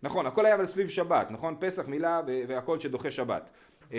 נכון 0.03 0.25
הכל 0.25 0.45
היה 0.45 0.55
אבל 0.55 0.65
סביב 0.65 0.89
שבת 0.89 1.31
נכון 1.31 1.55
פסח 1.59 1.87
מילה 1.87 2.21
והכל 2.47 2.79
שדוחה 2.79 3.11
שבת 3.11 3.49
אה, 3.93 3.97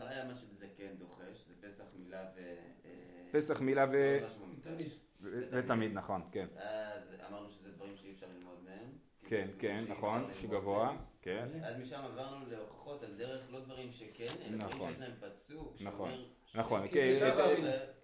היה 0.00 0.24
משהו 0.30 0.46
בזה 0.54 0.66
כן 0.76 0.88
דוחה 0.98 1.22
שזה 1.34 1.54
פסח 1.68 1.84
מילה 1.98 2.22
ו... 2.36 2.38
אה, 2.86 2.90
פסח 3.32 3.60
מילה 3.60 3.86
ו... 3.92 4.18
רש"י 4.22 4.38
במקדש. 4.40 4.98
ו- 5.22 5.42
ותמיד, 5.52 5.92
נכון, 5.94 6.22
כן. 6.32 6.46
אז 6.56 7.16
אמרנו 7.30 7.50
שזה 7.50 7.70
דברים 7.72 7.92
שאי 7.96 8.12
אפשר 8.14 8.26
ללמוד 8.38 8.56
מהם. 8.64 8.88
כן, 9.28 9.48
כן, 9.58 9.84
נכון, 9.88 10.24
שגבוה. 10.40 10.96
כן. 11.22 11.46
אז 11.62 11.76
משם 11.80 12.00
עברנו 12.04 12.46
להוכחות 12.50 13.02
על 13.02 13.10
דרך 13.18 13.46
לא 13.52 13.60
דברים 13.60 13.90
שכן, 13.90 14.24
אלא 14.46 14.56
נכון. 14.56 14.70
דברים 14.76 14.88
שיש 14.94 15.00
להם 15.00 15.12
פסוק 15.20 15.74
נכון, 15.80 16.10
שאומר... 16.10 16.24
נכון, 16.54 16.86
ש- 16.86 16.90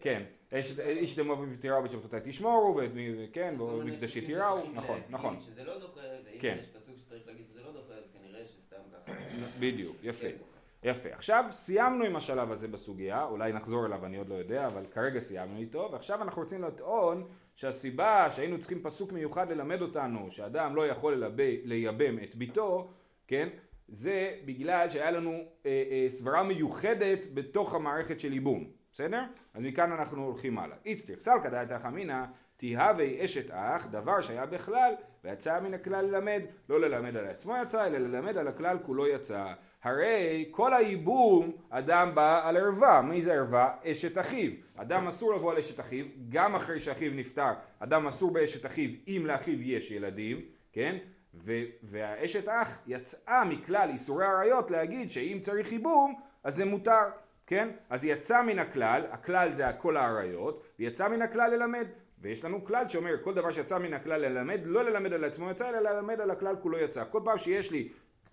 כן, 0.00 0.22
איש- 0.52 1.18
אוהבים 1.18 1.54
ותיראו 1.58 1.82
ואת 1.82 1.90
שבתותיי 1.90 2.20
תשמורו, 2.24 2.80
וכן, 2.94 3.54
ומקדשי 3.60 4.26
תיראו, 4.26 4.70
נכון, 4.74 5.00
נכון, 5.08 5.40
שזה 5.40 5.64
לא 5.64 5.78
דוחה, 5.78 6.00
ואם 6.24 6.38
כן. 6.40 6.56
יש 6.60 6.66
פסוק 6.66 6.83
שצריך 7.18 7.26
להגיד 7.26 7.46
שזה 7.46 7.60
לא 7.62 7.72
דוחה, 7.72 7.94
אז 7.94 8.04
כנראה 8.12 8.46
שסתם 8.46 8.76
ככה. 8.92 9.12
בדיוק, 9.60 9.96
יפה. 10.02 10.28
כן 10.28 10.36
דוחה. 10.38 10.54
יפה. 10.84 11.08
עכשיו 11.12 11.44
סיימנו 11.50 12.04
עם 12.04 12.16
השלב 12.16 12.52
הזה 12.52 12.68
בסוגיה, 12.68 13.24
אולי 13.24 13.52
נחזור 13.52 13.86
אליו, 13.86 14.06
אני 14.06 14.16
עוד 14.16 14.28
לא 14.28 14.34
יודע, 14.34 14.66
אבל 14.66 14.82
כרגע 14.92 15.20
סיימנו 15.20 15.58
איתו, 15.58 15.88
ועכשיו 15.92 16.22
אנחנו 16.22 16.42
רוצים 16.42 16.62
לטעון 16.62 17.26
שהסיבה 17.56 18.28
שהיינו 18.30 18.58
צריכים 18.58 18.82
פסוק 18.82 19.12
מיוחד 19.12 19.50
ללמד 19.50 19.82
אותנו, 19.82 20.28
שאדם 20.30 20.76
לא 20.76 20.86
יכול 20.86 21.14
ללבי, 21.14 21.60
לייבם 21.64 22.18
את 22.22 22.34
ביתו, 22.34 22.90
כן? 23.26 23.48
זה 23.88 24.34
בגלל 24.44 24.90
שהיה 24.90 25.10
לנו 25.10 25.30
אה, 25.30 25.44
אה, 25.90 26.06
סברה 26.10 26.42
מיוחדת 26.42 27.18
בתוך 27.34 27.74
המערכת 27.74 28.20
של 28.20 28.32
ייבום, 28.32 28.70
בסדר? 28.92 29.22
אז 29.54 29.62
מכאן 29.62 29.92
אנחנו 29.92 30.24
הולכים 30.24 30.58
הלאה. 30.58 30.76
איצטריך 30.84 31.20
סלקא 31.20 31.48
דעתך 31.48 31.84
אמינא 31.88 32.24
תהווה 32.56 33.24
אשת 33.24 33.50
אח, 33.50 33.86
דבר 33.90 34.20
שהיה 34.20 34.46
בכלל, 34.46 34.94
ויצא 35.24 35.60
מן 35.60 35.74
הכלל 35.74 36.04
ללמד, 36.04 36.42
לא 36.68 36.80
ללמד 36.80 37.16
על 37.16 37.26
עצמו 37.26 37.54
יצא, 37.62 37.86
אלא 37.86 37.98
ללמד 37.98 38.36
על 38.36 38.48
הכלל 38.48 38.78
כולו 38.86 39.06
יצא. 39.06 39.52
הרי 39.82 40.48
כל 40.50 40.74
הייבום 40.74 41.52
אדם 41.70 42.14
בא 42.14 42.48
על 42.48 42.56
ערווה, 42.56 43.02
מי 43.02 43.22
זה 43.22 43.34
ערווה? 43.34 43.74
אשת 43.84 44.18
אחיו. 44.18 44.52
אדם 44.76 45.08
אסור 45.08 45.34
לבוא 45.34 45.52
על 45.52 45.58
אשת 45.58 45.80
אחיו, 45.80 46.04
גם 46.28 46.54
אחרי 46.54 46.80
שאחיו 46.80 47.12
נפטר, 47.14 47.52
אדם 47.78 48.06
אסור 48.06 48.30
באשת 48.30 48.66
אחיו 48.66 48.90
אם 49.08 49.22
לאחיו 49.26 49.62
יש 49.62 49.90
ילדים, 49.90 50.40
כן? 50.72 50.96
ו- 51.34 51.64
והאשת 51.82 52.48
אח 52.48 52.78
יצאה 52.86 53.44
מכלל 53.44 53.88
איסורי 53.92 54.24
עריות 54.24 54.70
להגיד 54.70 55.10
שאם 55.10 55.38
צריך 55.42 55.72
ייבום 55.72 56.20
אז 56.44 56.54
זה 56.56 56.64
מותר, 56.64 57.04
כן? 57.46 57.68
אז 57.90 58.04
יצא 58.04 58.42
מן 58.42 58.58
הכלל, 58.58 59.02
הכלל 59.10 59.52
זה 59.52 59.64
כל 59.78 59.96
העריות, 59.96 60.64
ויצא 60.78 61.08
מן 61.08 61.22
הכלל 61.22 61.50
ללמד. 61.50 61.86
ויש 62.24 62.44
לנו 62.44 62.64
כלל 62.64 62.88
שאומר 62.88 63.22
כל 63.24 63.34
דבר 63.34 63.52
שיצא 63.52 63.78
מן 63.78 63.94
הכלל 63.94 64.20
ללמד, 64.20 64.60
לא 64.64 64.84
ללמד 64.84 65.12
על 65.12 65.24
עצמו 65.24 65.50
יצא, 65.50 65.68
אלא 65.68 65.80
ללמד 65.80 66.20
על 66.20 66.30
הכלל 66.30 66.56
כולו 66.62 66.78
יצא. 66.78 67.04
כל 67.10 67.20
פעם 67.24 67.38
שיש 67.38 67.70
לי 67.70 67.88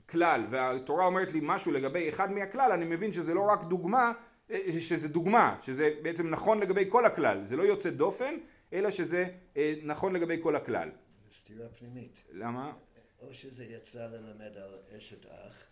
כלל 0.09 0.45
והתורה 0.49 1.05
אומרת 1.05 1.33
לי 1.33 1.39
משהו 1.43 1.71
לגבי 1.71 2.09
אחד 2.09 2.31
מהכלל, 2.31 2.71
אני 2.71 2.85
מבין 2.85 3.13
שזה 3.13 3.33
לא 3.33 3.41
רק 3.41 3.63
דוגמה, 3.63 4.11
אה, 4.51 4.59
שזה 4.79 5.07
דוגמה, 5.07 5.59
שזה 5.61 5.93
בעצם 6.01 6.29
נכון 6.29 6.59
לגבי 6.59 6.85
כל 6.89 7.05
הכלל, 7.05 7.45
זה 7.45 7.55
לא 7.55 7.63
יוצא 7.63 7.89
דופן, 7.89 8.35
אלא 8.73 8.91
שזה 8.91 9.25
אה, 9.57 9.73
נכון 9.83 10.13
לגבי 10.15 10.39
כל 10.43 10.55
הכלל. 10.55 10.89
זה 11.29 11.35
סתירה 11.35 11.69
פנימית. 11.69 12.21
למה? 12.31 12.73
או 13.19 13.33
שזה 13.33 13.63
יצא 13.63 14.07
ללמד 14.07 14.57
על 14.57 14.97
אשת 14.97 15.25
אח, 15.25 15.63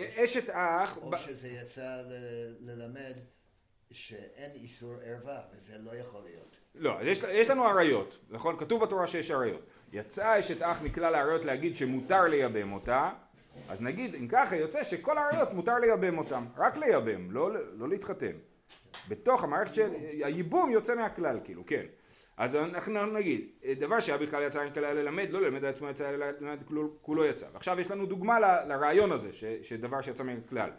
אשת 0.00 0.50
אח, 0.50 0.96
או 0.96 1.10
ב- 1.10 1.16
שזה 1.16 1.48
יצא 1.48 2.02
ל- 2.10 2.54
ללמד 2.70 3.14
שאין 3.90 4.50
איסור 4.54 4.94
ערווה, 5.04 5.40
וזה 5.52 5.78
לא 5.78 5.96
יכול 5.96 6.20
להיות. 6.24 6.51
לא, 6.74 6.98
יש, 7.02 7.22
יש 7.28 7.50
לנו 7.50 7.64
עריות, 7.64 8.18
נכון? 8.30 8.56
כתוב 8.58 8.82
בתורה 8.82 9.06
שיש 9.06 9.30
עריות. 9.30 9.60
יצאה 9.92 10.38
אשת 10.38 10.62
אח 10.62 10.82
מכלל 10.82 11.14
העריות 11.14 11.44
להגיד 11.44 11.76
שמותר 11.76 12.22
לייבם 12.22 12.72
אותה, 12.72 13.10
אז 13.68 13.82
נגיד, 13.82 14.14
אם 14.14 14.28
ככה 14.28 14.56
יוצא 14.56 14.84
שכל 14.84 15.18
העריות 15.18 15.52
מותר 15.52 15.78
לייבם 15.78 16.18
אותן, 16.18 16.42
רק 16.56 16.76
לייבם, 16.76 17.30
לא, 17.30 17.50
לא 17.78 17.88
להתחתן. 17.88 18.32
בתוך 19.08 19.44
המערכת 19.44 19.74
של, 19.74 19.90
הייבום 20.22 20.70
יוצא 20.70 20.94
מהכלל, 20.94 21.38
כאילו, 21.44 21.66
כן. 21.66 21.82
אז 22.36 22.56
אנחנו 22.56 23.06
נגיד, 23.06 23.48
דבר 23.78 24.00
שהיה 24.00 24.18
בכלל 24.18 24.42
יצא 24.42 24.66
מכלל 24.66 24.96
ללמד, 24.96 25.26
לא 25.30 25.40
ללמד 25.40 25.64
על 25.64 25.70
עצמו 25.70 25.88
יצא 25.88 26.10
ללמד 26.10 26.58
כולו 27.02 27.24
יצא. 27.24 27.46
ועכשיו 27.52 27.80
יש 27.80 27.90
לנו 27.90 28.06
דוגמה 28.06 28.40
ל- 28.40 28.68
לרעיון 28.68 29.12
הזה, 29.12 29.32
ש, 29.32 29.44
שדבר 29.62 30.02
שיצא 30.02 30.22
מן 30.22 30.36
הכלל. 30.46 30.70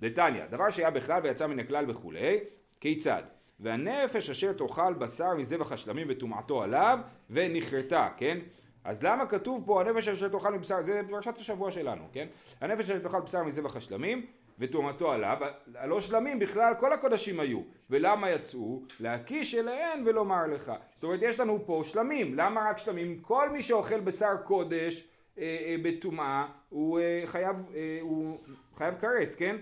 דתניא, 0.00 0.46
דבר 0.46 0.70
שהיה 0.70 0.90
בכלל 0.90 1.22
ויצא 1.22 1.46
מן 1.46 1.58
הכלל 1.58 1.90
וכולי, 1.90 2.38
כיצד? 2.80 3.22
והנפש 3.60 4.30
אשר 4.30 4.52
תאכל 4.52 4.94
בשר 4.94 5.34
מזבח 5.34 5.72
השלמים 5.72 6.06
וטומאתו 6.10 6.62
עליו 6.62 6.98
ונכרתה, 7.30 8.08
כן? 8.16 8.38
אז 8.84 9.02
למה 9.02 9.26
כתוב 9.26 9.62
פה 9.66 9.80
הנפש 9.80 10.08
אשר 10.08 10.28
תאכל 10.28 10.54
מבשר, 10.54 10.82
זה 10.82 11.00
פרשת 11.10 11.38
השבוע 11.38 11.70
שלנו, 11.70 12.04
כן? 12.12 12.26
הנפש 12.60 12.84
אשר 12.84 12.98
תאכל 12.98 13.20
בשר 13.20 13.42
מזבח 13.42 13.76
השלמים 13.76 14.26
וטומאתו 14.58 15.12
עליו, 15.12 15.36
הלא 15.74 16.00
שלמים 16.00 16.38
בכלל 16.38 16.72
כל 16.80 16.92
הקודשים 16.92 17.40
היו, 17.40 17.60
ולמה 17.90 18.30
יצאו? 18.30 18.82
להקיש 19.00 19.54
אליהן 19.54 20.02
ולומר 20.06 20.46
לך. 20.46 20.72
זאת 20.94 21.04
אומרת 21.04 21.20
יש 21.22 21.40
לנו 21.40 21.58
פה 21.66 21.82
שלמים, 21.84 22.34
למה 22.34 22.70
רק 22.70 22.78
שלמים? 22.78 23.18
כל 23.22 23.50
מי 23.50 23.62
שאוכל 23.62 24.00
בשר 24.00 24.36
קודש 24.44 25.08
אה, 25.38 25.42
אה, 25.42 25.76
בטומאה 25.82 26.46
הוא 26.68 27.00
אה, 27.00 27.22
חייב, 27.26 27.56
הוא 28.00 28.38
חייב 28.76 28.94
כרת, 29.00 29.34
כן? 29.36 29.56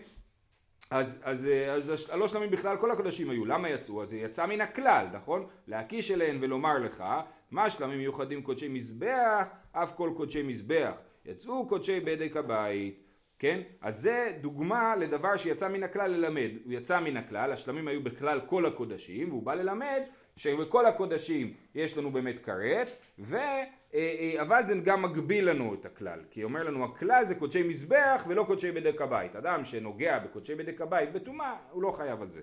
אז, 0.91 1.23
אז, 1.25 1.47
אה, 1.47 1.73
אז 1.73 2.11
הלא 2.13 2.29
שלמים 2.29 2.51
בכלל 2.51 2.77
כל 2.77 2.91
הקודשים 2.91 3.31
היו, 3.31 3.45
למה 3.45 3.69
יצאו? 3.69 4.03
אז 4.03 4.09
זה 4.09 4.17
יצא 4.17 4.47
מן 4.47 4.61
הכלל, 4.61 5.07
נכון? 5.13 5.47
להקיש 5.67 6.11
אליהן 6.11 6.39
ולומר 6.41 6.79
לך, 6.79 7.05
מה 7.51 7.71
שלמים 7.71 7.99
מיוחדים 7.99 8.43
קודשי 8.43 8.69
מזבח, 8.69 9.47
אף 9.73 9.97
כל 9.97 10.11
קודשי 10.17 10.43
מזבח. 10.43 10.93
יצאו 11.25 11.69
קודשי 11.69 12.01
בדק 12.01 12.37
הבית, 12.37 13.03
כן? 13.39 13.61
אז 13.81 14.01
זה 14.01 14.33
דוגמה 14.41 14.97
לדבר 14.97 15.37
שיצא 15.37 15.69
מן 15.69 15.83
הכלל 15.83 16.11
ללמד. 16.11 16.51
הוא 16.65 16.73
יצא 16.73 17.01
מן 17.01 17.17
הכלל, 17.17 17.53
השלמים 17.53 17.89
היו 17.89 18.03
בכלל 18.03 18.41
כל 18.47 18.67
הקודשים, 18.67 19.29
והוא 19.29 19.43
בא 19.43 19.55
ללמד 19.55 20.03
שבכל 20.37 20.87
הקודשים 20.87 21.55
יש 21.75 21.99
לנו 21.99 22.11
באמת 22.11 22.45
כרת, 22.45 22.89
ו... 23.19 23.37
אה, 23.37 23.65
אה, 23.95 24.43
אבל 24.43 24.67
זה 24.67 24.75
גם 24.85 25.03
מגביל 25.03 25.51
לנו 25.51 25.75
את 25.75 25.87
הכלל, 25.87 26.21
כי 26.31 26.45
אומר 26.45 26.63
לנו 26.63 26.85
הכלל 26.85 27.27
זה 27.27 27.35
קודשי 27.35 27.63
מזבח 27.63 28.25
ולא 28.29 28.45
קודשי 28.45 28.73
בדק 28.73 29.01
הבית. 29.01 29.37
אדם 29.37 29.65
שנוגע 29.65 30.19
בקודשי 30.19 30.55
בדק 30.55 30.81
הבית 30.81 31.13
בטומאה, 31.13 31.57
הוא 31.71 31.83
לא 31.83 31.93
חייב 31.97 32.23
על 32.23 32.31
זה. 32.31 32.41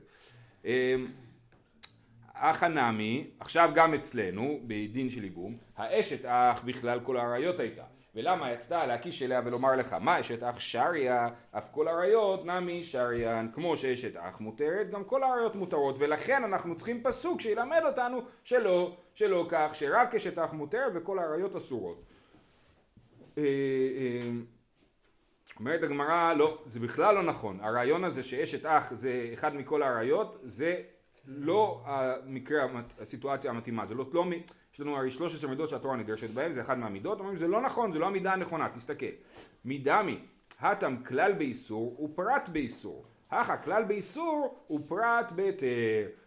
אה, 0.65 0.95
אח 2.33 2.63
הנמי, 2.63 3.27
עכשיו 3.39 3.71
גם 3.75 3.93
אצלנו, 3.93 4.59
בדין 4.67 5.09
של 5.09 5.23
ייבום, 5.23 5.57
האשת 5.77 6.25
אח 6.25 6.63
בכלל 6.63 6.99
כל 6.99 7.17
העריות 7.17 7.59
הייתה. 7.59 7.83
ולמה 8.15 8.51
יצתה 8.51 8.85
להקיש 8.85 9.23
אליה 9.23 9.41
ולומר 9.45 9.75
לך, 9.75 9.93
מה 9.93 10.19
אשת 10.19 10.43
אח 10.43 10.59
שריה, 10.59 11.29
אף 11.51 11.71
כל 11.71 11.87
עריות 11.87 12.45
נמי 12.45 12.83
שריין, 12.83 13.51
כמו 13.51 13.77
שאשת 13.77 14.15
אח 14.15 14.39
מותרת, 14.39 14.89
גם 14.89 15.03
כל 15.03 15.23
העריות 15.23 15.55
מותרות, 15.55 15.95
ולכן 15.99 16.43
אנחנו 16.43 16.77
צריכים 16.77 17.03
פסוק 17.03 17.41
שילמד 17.41 17.81
אותנו 17.85 18.21
שלא, 18.43 18.97
שלא 19.13 19.45
כך, 19.49 19.69
שרק 19.73 20.15
אשת 20.15 20.39
אח 20.39 20.53
מותרת 20.53 20.91
וכל 20.95 21.19
העריות 21.19 21.55
אסורות. 21.55 22.03
אה, 23.37 23.43
אה, 23.43 24.29
אומרת 25.59 25.83
הגמרא, 25.83 26.33
לא, 26.33 26.57
זה 26.65 26.79
בכלל 26.79 27.15
לא 27.15 27.23
נכון. 27.23 27.59
הרעיון 27.61 28.03
הזה 28.03 28.23
שאשת 28.23 28.65
אח 28.65 28.93
זה 28.93 29.29
אחד 29.33 29.55
מכל 29.55 29.83
העריות, 29.83 30.39
זה 30.43 30.81
לא 31.27 31.81
המקרה, 31.85 32.65
הסיטואציה 33.01 33.51
המתאימה. 33.51 33.85
זה 33.85 33.95
לא, 33.95 34.05
לא, 34.13 34.25
מ- 34.25 34.31
יש 34.73 34.79
לנו 34.79 34.97
הרי 34.97 35.11
13 35.11 35.49
מידות 35.49 35.69
שהתורה 35.69 35.95
נדרשת 35.95 36.29
בהן, 36.29 36.53
זה 36.53 36.61
אחד 36.61 36.77
מהמידות, 36.77 37.19
אומרים 37.19 37.37
זה 37.37 37.47
לא 37.47 37.61
נכון, 37.61 37.91
זה 37.91 37.99
לא 37.99 38.05
המידה 38.05 38.33
הנכונה, 38.33 38.69
תסתכל. 38.75 39.05
מידמי, 39.65 40.19
הטם 40.59 40.95
כלל 41.07 41.33
באיסור 41.33 42.03
ופרט 42.03 42.49
באיסור. 42.49 43.05
הכה 43.31 43.57
כלל 43.57 43.83
באיסור 43.83 44.65
ופרט 44.71 45.31
בהיתר. 45.31 45.65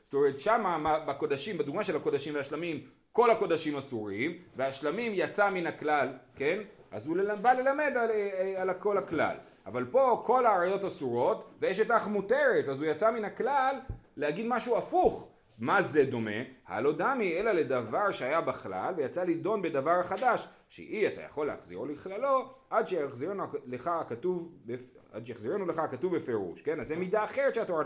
זאת 0.04 0.14
אומרת 0.14 0.38
שמה 0.38 0.78
מה- 0.78 0.98
בקודשים, 0.98 1.58
בדוגמה 1.58 1.84
של 1.84 1.96
הקודשים 1.96 2.34
והשלמים, 2.34 2.80
כל 3.12 3.30
הקודשים 3.30 3.76
אסורים, 3.76 4.32
והשלמים 4.56 5.12
יצא 5.14 5.50
מן 5.50 5.66
הכלל, 5.66 6.08
כן? 6.36 6.58
אז 6.90 7.06
הוא 7.06 7.16
בא 7.42 7.52
ללמד 7.52 7.92
על, 7.96 8.10
על 8.56 8.74
כל 8.74 8.98
הכלל. 8.98 9.36
אבל 9.66 9.84
פה 9.90 10.22
כל 10.26 10.46
העריות 10.46 10.84
אסורות, 10.84 11.54
ואשת 11.60 11.90
אח 11.90 12.06
מותרת, 12.08 12.68
אז 12.68 12.82
הוא 12.82 12.90
יצא 12.90 13.10
מן 13.10 13.24
הכלל 13.24 13.76
להגיד 14.16 14.46
משהו 14.48 14.76
הפוך. 14.76 15.32
מה 15.58 15.82
זה 15.82 16.04
דומה? 16.04 16.30
הלא 16.66 16.92
דמי 16.92 17.38
אלא 17.38 17.52
לדבר 17.52 18.12
שהיה 18.12 18.40
בכלל 18.40 18.94
ויצא 18.96 19.24
לדון 19.24 19.62
בדבר 19.62 20.02
חדש 20.02 20.48
שאי 20.68 21.06
אתה 21.06 21.22
יכול 21.22 21.46
להחזירו 21.46 21.86
לכללו 21.86 22.48
עד 22.70 22.88
שיחזירנו 22.88 23.44
לך 23.66 23.88
הכתוב 23.88 24.52
עד 25.12 25.26
שיחזירנו 25.26 25.66
לך 25.66 25.78
הכתוב 25.78 26.16
בפירוש 26.16 26.60
כן 26.62 26.80
אז 26.80 26.88
זה 26.88 26.96
מידה 26.96 27.24
אחרת 27.24 27.54
שהתורה 27.54 27.84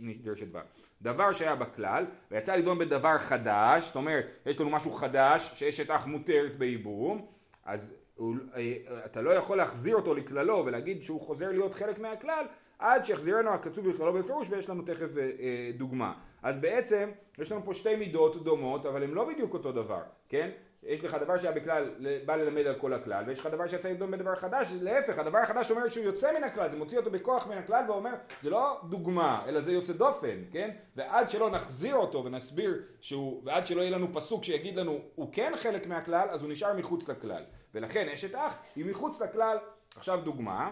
נדרשת- 0.00 0.48
בה 0.52 0.60
דבר 1.02 1.32
שהיה 1.32 1.56
בכלל 1.56 2.04
ויצא 2.30 2.56
לדון 2.56 2.78
בדבר 2.78 3.18
חדש 3.18 3.86
זאת 3.86 3.96
אומרת 3.96 4.26
יש 4.46 4.60
לנו 4.60 4.70
משהו 4.70 4.90
חדש 4.90 5.52
שאשת 5.54 5.90
אח 5.90 6.06
מותרת 6.06 6.56
בייבום 6.58 7.26
אז 7.64 7.96
הוא, 8.14 8.36
אה, 8.56 8.74
אתה 9.04 9.20
לא 9.22 9.30
יכול 9.30 9.56
להחזיר 9.56 9.96
אותו 9.96 10.14
לכללו 10.14 10.62
ולהגיד 10.66 11.02
שהוא 11.02 11.20
חוזר 11.20 11.50
להיות 11.50 11.74
חלק 11.74 11.98
מהכלל 11.98 12.44
עד 12.78 13.04
שיחזירנו 13.04 13.50
הכתוב 13.50 13.88
בכללו 13.88 14.12
בפירוש 14.12 14.48
ויש 14.50 14.70
לנו 14.70 14.82
תכף 14.82 15.16
אה, 15.16 15.22
אה, 15.22 15.70
דוגמה. 15.76 16.12
אז 16.42 16.60
בעצם 16.60 17.10
יש 17.38 17.52
לנו 17.52 17.64
פה 17.64 17.74
שתי 17.74 17.96
מידות 17.96 18.44
דומות 18.44 18.86
אבל 18.86 19.02
הן 19.02 19.10
לא 19.10 19.28
בדיוק 19.28 19.54
אותו 19.54 19.72
דבר, 19.72 20.02
כן? 20.28 20.50
יש 20.82 21.04
לך 21.04 21.14
דבר 21.14 21.38
שהיה 21.38 21.52
בכלל, 21.52 21.90
בא 22.26 22.36
ללמד 22.36 22.66
על 22.66 22.74
כל 22.74 22.92
הכלל, 22.92 23.24
ויש 23.26 23.40
לך 23.40 23.46
דבר 23.46 23.66
שיצא 23.66 23.90
לדון 23.90 24.10
בדבר 24.10 24.34
חדש, 24.34 24.66
להפך, 24.80 25.18
הדבר 25.18 25.38
החדש 25.38 25.70
אומר 25.70 25.88
שהוא 25.88 26.04
יוצא 26.04 26.38
מן 26.38 26.44
הכלל, 26.44 26.68
זה 26.68 26.76
מוציא 26.78 26.98
אותו 26.98 27.10
בכוח 27.10 27.46
מן 27.46 27.58
הכלל 27.58 27.84
ואומר, 27.88 28.14
זה 28.40 28.50
לא 28.50 28.80
דוגמה, 28.88 29.44
אלא 29.48 29.60
זה 29.60 29.72
יוצא 29.72 29.92
דופן, 29.92 30.44
כן? 30.52 30.70
ועד 30.96 31.30
שלא 31.30 31.50
נחזיר 31.50 31.96
אותו 31.96 32.24
ונסביר 32.24 32.82
שהוא, 33.00 33.42
ועד 33.44 33.66
שלא 33.66 33.80
יהיה 33.80 33.90
לנו 33.90 34.12
פסוק 34.12 34.44
שיגיד 34.44 34.76
לנו, 34.76 34.98
הוא 35.14 35.28
כן 35.32 35.52
חלק 35.56 35.86
מהכלל, 35.86 36.28
אז 36.30 36.42
הוא 36.42 36.52
נשאר 36.52 36.76
מחוץ 36.76 37.08
לכלל. 37.08 37.42
ולכן 37.74 38.08
אשת 38.08 38.34
אח 38.34 38.58
היא 38.76 38.84
מחוץ 38.84 39.22
לכלל. 39.22 39.58
עכשיו 39.96 40.20
דוגמה, 40.24 40.70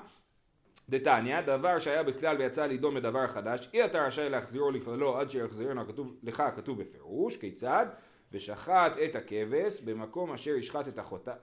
דתניא, 0.90 1.40
דבר 1.40 1.78
שהיה 1.78 2.02
בכלל 2.02 2.36
ויצא 2.36 2.66
לידון 2.66 2.94
בדבר 2.94 3.26
חדש, 3.26 3.70
אי 3.74 3.84
אתה 3.84 4.06
רשאי 4.06 4.28
להחזירו 4.28 4.70
לכללו 4.70 5.18
עד 5.18 5.30
שיחזירנו 5.30 5.82
לך 6.22 6.42
כתוב 6.56 6.80
בפירוש, 6.82 7.36
כיצד? 7.36 7.86
ושחט 8.32 8.92
את 9.04 9.16
הכבש 9.16 9.80
במקום 9.80 10.32
אשר 10.32 10.50
ישחט 10.50 10.88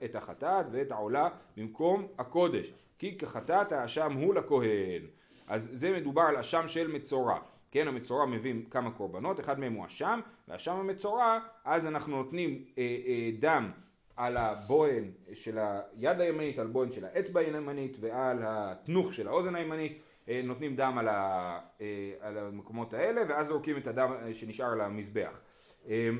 את 0.04 0.14
החטאת 0.14 0.66
ואת 0.72 0.92
העולה 0.92 1.28
במקום 1.56 2.06
הקודש 2.18 2.72
כי 2.98 3.18
כחטאת 3.18 3.72
האשם 3.72 4.12
הוא 4.12 4.34
לכהן 4.34 5.02
אז 5.48 5.70
זה 5.72 5.92
מדובר 5.92 6.22
על 6.22 6.36
אשם 6.36 6.68
של 6.68 6.88
מצורע 6.88 7.38
כן 7.70 7.88
המצורע 7.88 8.26
מביא 8.26 8.54
כמה 8.70 8.90
קורבנות 8.90 9.40
אחד 9.40 9.60
מהם 9.60 9.72
הוא 9.72 9.86
אשם 9.86 10.20
והאשם 10.48 10.72
המצורע 10.72 11.38
אז 11.64 11.86
אנחנו 11.86 12.16
נותנים 12.16 12.64
אה, 12.78 12.96
אה, 13.06 13.30
דם 13.38 13.70
על 14.16 14.36
הבוהן 14.36 15.10
של 15.32 15.58
היד 15.58 16.20
הימנית 16.20 16.58
על 16.58 16.66
בוהן 16.66 16.92
של 16.92 17.04
האצבע 17.04 17.40
הימנית 17.40 17.96
ועל 18.00 18.38
התנוך 18.42 19.14
של 19.14 19.28
האוזן 19.28 19.54
הימנית 19.54 19.98
אה, 20.28 20.40
נותנים 20.44 20.76
דם 20.76 20.98
על, 20.98 21.08
ה, 21.08 21.58
אה, 21.80 22.12
על 22.20 22.38
המקומות 22.38 22.94
האלה 22.94 23.22
ואז 23.28 23.46
זורקים 23.46 23.76
את 23.76 23.86
הדם 23.86 24.12
אה, 24.22 24.34
שנשאר 24.34 24.66
על 24.66 24.80
המזבח 24.80 25.40
אה, 25.88 26.10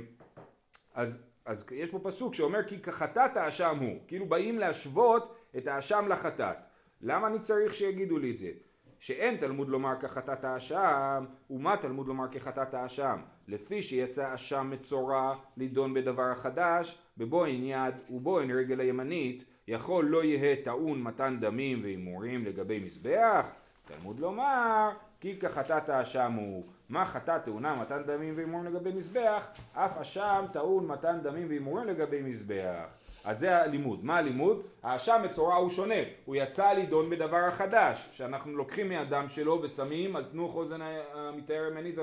אז, 0.94 1.22
אז 1.44 1.66
יש 1.72 1.90
פה 1.90 2.00
פסוק 2.02 2.34
שאומר 2.34 2.62
כי 2.68 2.78
כחטאת 2.78 3.36
האשם 3.36 3.78
הוא, 3.80 3.98
כאילו 4.06 4.26
באים 4.26 4.58
להשוות 4.58 5.36
את 5.56 5.66
האשם 5.66 6.04
לחטאת. 6.08 6.56
למה 7.00 7.26
אני 7.26 7.40
צריך 7.40 7.74
שיגידו 7.74 8.18
לי 8.18 8.30
את 8.30 8.38
זה? 8.38 8.50
שאין 8.98 9.36
תלמוד 9.36 9.68
לומר 9.68 9.94
כחטאת 10.00 10.44
האשם, 10.44 11.24
ומה 11.50 11.76
תלמוד 11.76 12.06
לומר 12.08 12.28
כחטאת 12.30 12.74
האשם? 12.74 13.20
לפי 13.48 13.82
שיצא 13.82 14.34
אשם 14.34 14.70
מצורע 14.70 15.34
לדון 15.56 15.94
בדבר 15.94 16.30
החדש, 16.30 16.98
בבוהן 17.18 17.64
יד 17.64 17.94
ובוהן 18.11 18.50
רגל 18.50 18.80
הימנית, 18.80 19.44
יכול 19.68 20.04
לא 20.04 20.25
יהא 20.25 20.54
טעון 20.64 21.02
מתן 21.02 21.37
דמים 21.40 21.80
והימורים 21.83 22.44
לגבי 22.44 22.80
מזבח? 22.80 23.49
תלמוד 23.85 24.21
לומר 24.21 24.90
כי 25.21 25.38
כחטאת 25.38 25.88
האשם 25.88 26.33
הוא. 26.33 26.64
מה 26.88 27.04
חטאת 27.04 27.44
טעונה 27.44 27.75
מתן 27.75 28.02
דמים 28.06 28.33
והימורים 28.37 28.75
לגבי 28.75 28.92
מזבח, 28.92 29.49
אף 29.73 29.99
אשם 29.99 30.44
טעון 30.52 30.87
מתן 30.87 31.18
דמים 31.23 31.49
והימורים 31.49 31.87
לגבי 31.87 32.23
מזבח. 32.23 32.85
אז 33.25 33.38
זה 33.38 33.56
הלימוד. 33.56 34.04
מה 34.04 34.16
הלימוד? 34.16 34.62
האשם 34.83 35.21
מצורע 35.25 35.54
הוא 35.54 35.68
שונה, 35.68 35.94
הוא 36.25 36.37
יצא 36.37 36.73
לידון 36.73 37.11
בדבר 37.11 37.37
החדש, 37.37 38.09
שאנחנו 38.12 38.56
לוקחים 38.56 38.88
מהדם 38.88 39.28
שלו 39.28 39.61
ושמים 39.62 40.16
על 40.16 40.25
תנוך 40.25 40.54
אוזן 40.54 40.80
המתאר 41.14 41.64
הימנית 41.64 41.94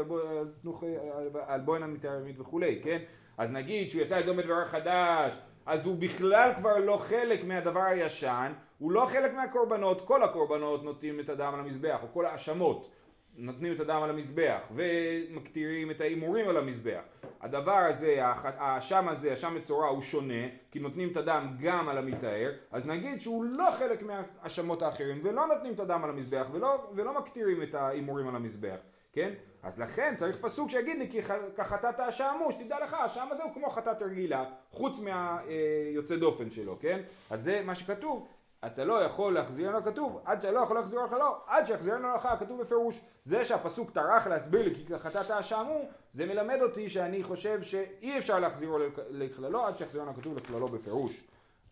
ועל 1.34 1.62
בוהן 1.62 1.84
המתאר 1.84 2.12
הימנית 2.12 2.40
וכולי, 2.40 2.80
כן? 2.84 3.00
אז 3.38 3.52
נגיד 3.52 3.90
שהוא 3.90 4.02
יצא 4.02 4.18
לידון 4.18 4.38
בדבר 4.38 4.66
חדש, 4.66 5.38
אז 5.66 5.86
הוא 5.86 5.98
בכלל 6.00 6.52
כבר 6.56 6.78
לא 6.78 6.98
חלק 6.98 7.44
מהדבר 7.44 7.84
הישן, 7.84 8.52
הוא 8.80 8.92
לא 8.92 9.06
חלק 9.06 9.34
מהקורבנות, 9.34 10.02
כל 10.02 10.24
הקורבנות 10.24 10.84
נותנים 10.84 11.20
את 11.20 11.30
הדם 11.30 11.52
על 11.54 11.60
המזבח, 11.60 12.00
או 12.04 12.08
כל 12.14 12.26
האשמות. 12.26 12.90
נותנים 13.38 13.74
את 13.74 13.80
הדם 13.80 14.02
על 14.04 14.10
המזבח 14.10 14.68
ומקטירים 14.72 15.92
את 15.92 16.02
ההימורים 16.02 16.50
על 16.50 16.58
המזבח. 16.58 17.02
הדבר 17.42 17.78
הזה, 17.78 18.16
האשם 18.44 19.08
הזה, 19.08 19.30
האשם 19.30 19.56
מצורע 19.56 19.88
הוא 19.88 20.02
שונה 20.02 20.44
כי 20.72 20.80
נותנים 20.80 21.12
את 21.12 21.18
הדם 21.18 21.48
גם 21.60 21.90
על 21.90 21.98
המתאר 21.98 22.52
אז 22.72 22.88
נגיד 22.88 23.22
שהוא 23.22 23.44
לא 23.44 23.72
חלק 23.72 24.04
מהאשמות 24.04 24.82
האחרים 24.82 25.20
ולא 25.24 25.48
נותנים 25.48 25.74
את 25.74 25.80
הדם 25.80 26.04
על 26.04 26.10
המזבח 26.10 26.46
ולא, 26.52 26.92
ולא 26.96 27.20
מקטירים 27.20 27.64
את 27.64 27.76
ההימורים 27.76 28.28
על 28.28 28.36
המזבח 28.36 28.78
כן? 29.14 29.34
אז 29.64 29.80
לכן 29.80 30.14
צריך 30.16 30.38
פסוק 30.42 30.70
שיגיד 30.70 30.98
לי 30.98 31.12
כי 31.12 31.22
כחטאת 31.56 32.00
האשם 32.00 32.36
הוא 32.40 32.52
שתדע 32.52 32.84
לך 32.84 32.94
האשם 32.94 33.28
הזה 33.32 33.44
הוא 33.44 33.54
כמו 33.54 33.70
חטאת 33.70 34.02
רגילה 34.02 34.46
חוץ 34.72 35.00
מהיוצא 35.00 36.16
דופן 36.16 36.50
שלו 36.50 36.80
כן? 36.80 37.02
אז 37.32 37.44
זה 37.44 37.62
מה 37.66 37.76
שכתוב 37.76 38.28
אתה 38.66 38.86
לא 38.86 39.04
יכול 39.04 39.34
להחזיר 39.34 39.70
לנו 39.70 39.84
כתוב, 39.84 40.22
עד 40.26 40.42
שאתה 40.42 40.52
לא 40.52 40.60
יכול 40.60 40.78
להחזיר 40.78 41.04
לך 41.04 41.12
לא, 41.12 41.38
עד 41.48 41.68
שיחזיר 41.68 41.96
לנו 41.96 42.16
לך 42.16 42.28
כתוב 42.40 42.62
בפירוש. 42.62 43.02
זה 43.24 43.46
שהפסוק 43.46 43.92
טרח 43.92 44.28
להסביר 44.28 44.64
לי 44.64 44.76
כי 44.76 44.98
חטאת 44.98 45.30
האשמו, 45.30 45.82
זה 46.14 46.26
מלמד 46.26 46.58
אותי 46.62 46.90
שאני 46.90 47.24
חושב 47.24 47.62
שאי 47.62 48.18
אפשר 48.18 48.40
להחזירו 48.40 48.78
לכללו 49.10 49.66
עד 49.66 49.78
שיחזיר 49.78 50.02
לנו 50.02 50.14
כתוב 50.14 50.38
לכללו 50.38 50.68
בפירוש. 50.68 51.24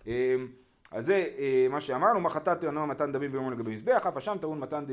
אמ, 0.07 0.47
אז 0.91 1.05
זה 1.05 1.27
אה, 1.37 1.67
מה 1.69 1.81
שאמרנו, 1.81 2.19
מה 2.19 2.29
חטאת 2.29 2.61
תאונו 2.61 2.87
מתן 2.87 3.11
דמים 3.11 3.31
והימורים 3.31 3.59
לגבי 3.59 3.71
מזבח, 3.71 4.05
אף 4.07 4.17
אשם 4.17 4.37
טעון 4.41 4.59
מתן 4.59 4.85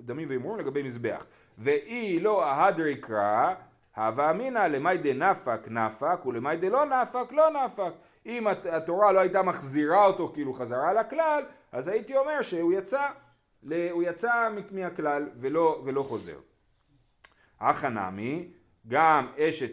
דמים 0.00 0.28
והימורים 0.28 0.60
לגבי 0.60 0.82
מזבח. 0.82 1.24
ואי 1.58 2.20
לא 2.20 2.44
ההדרי 2.44 2.96
קרא, 2.96 3.54
הווה 3.96 4.30
אמינא 4.30 4.58
למאי 4.58 4.98
דנפק 4.98 5.60
נפק 5.70 6.26
ולמאי 6.26 6.56
דלא 6.56 6.84
נפק 6.84 7.32
לא 7.32 7.50
נפק. 7.50 7.92
אם 8.26 8.46
התורה 8.46 9.12
לא 9.12 9.20
הייתה 9.20 9.42
מחזירה 9.42 10.06
אותו 10.06 10.30
כאילו 10.34 10.52
חזרה 10.52 10.92
לכלל, 10.92 11.44
אז 11.72 11.88
הייתי 11.88 12.16
אומר 12.16 12.42
שהוא 12.42 12.72
יצא, 12.72 13.08
הוא 13.90 14.02
יצא 14.02 14.48
מהכלל 14.70 15.28
ולא, 15.36 15.82
ולא 15.84 16.02
חוזר. 16.02 16.38
אח 17.58 17.84
הנמי, 17.84 18.52
גם 18.88 19.26
אשת 19.38 19.72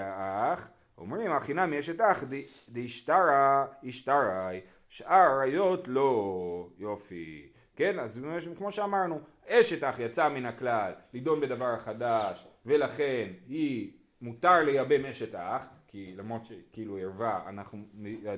האח, 0.00 0.68
אומרים 0.98 1.32
אחי 1.32 1.54
נמי 1.54 1.78
אשת 1.78 2.00
אח 2.00 2.22
דאשתרא 2.68 3.64
אשתרא, 3.88 4.50
שאר 4.88 5.14
עריות 5.14 5.88
לא, 5.88 6.68
יופי. 6.78 7.48
כן, 7.76 7.98
אז 7.98 8.20
כמו 8.56 8.72
שאמרנו, 8.72 9.20
אשת 9.48 9.84
אח 9.84 9.98
יצא 9.98 10.28
מן 10.28 10.46
הכלל 10.46 10.92
לדון 11.14 11.40
בדבר 11.40 11.74
החדש, 11.74 12.46
ולכן 12.66 13.28
היא 13.48 13.92
מותר 14.20 14.62
לייבם 14.62 15.04
אשת 15.04 15.34
האח, 15.34 15.68
כי 15.88 16.14
למרות 16.16 16.46
שכאילו 16.46 16.98
ערווה, 16.98 17.48
אנחנו, 17.48 17.78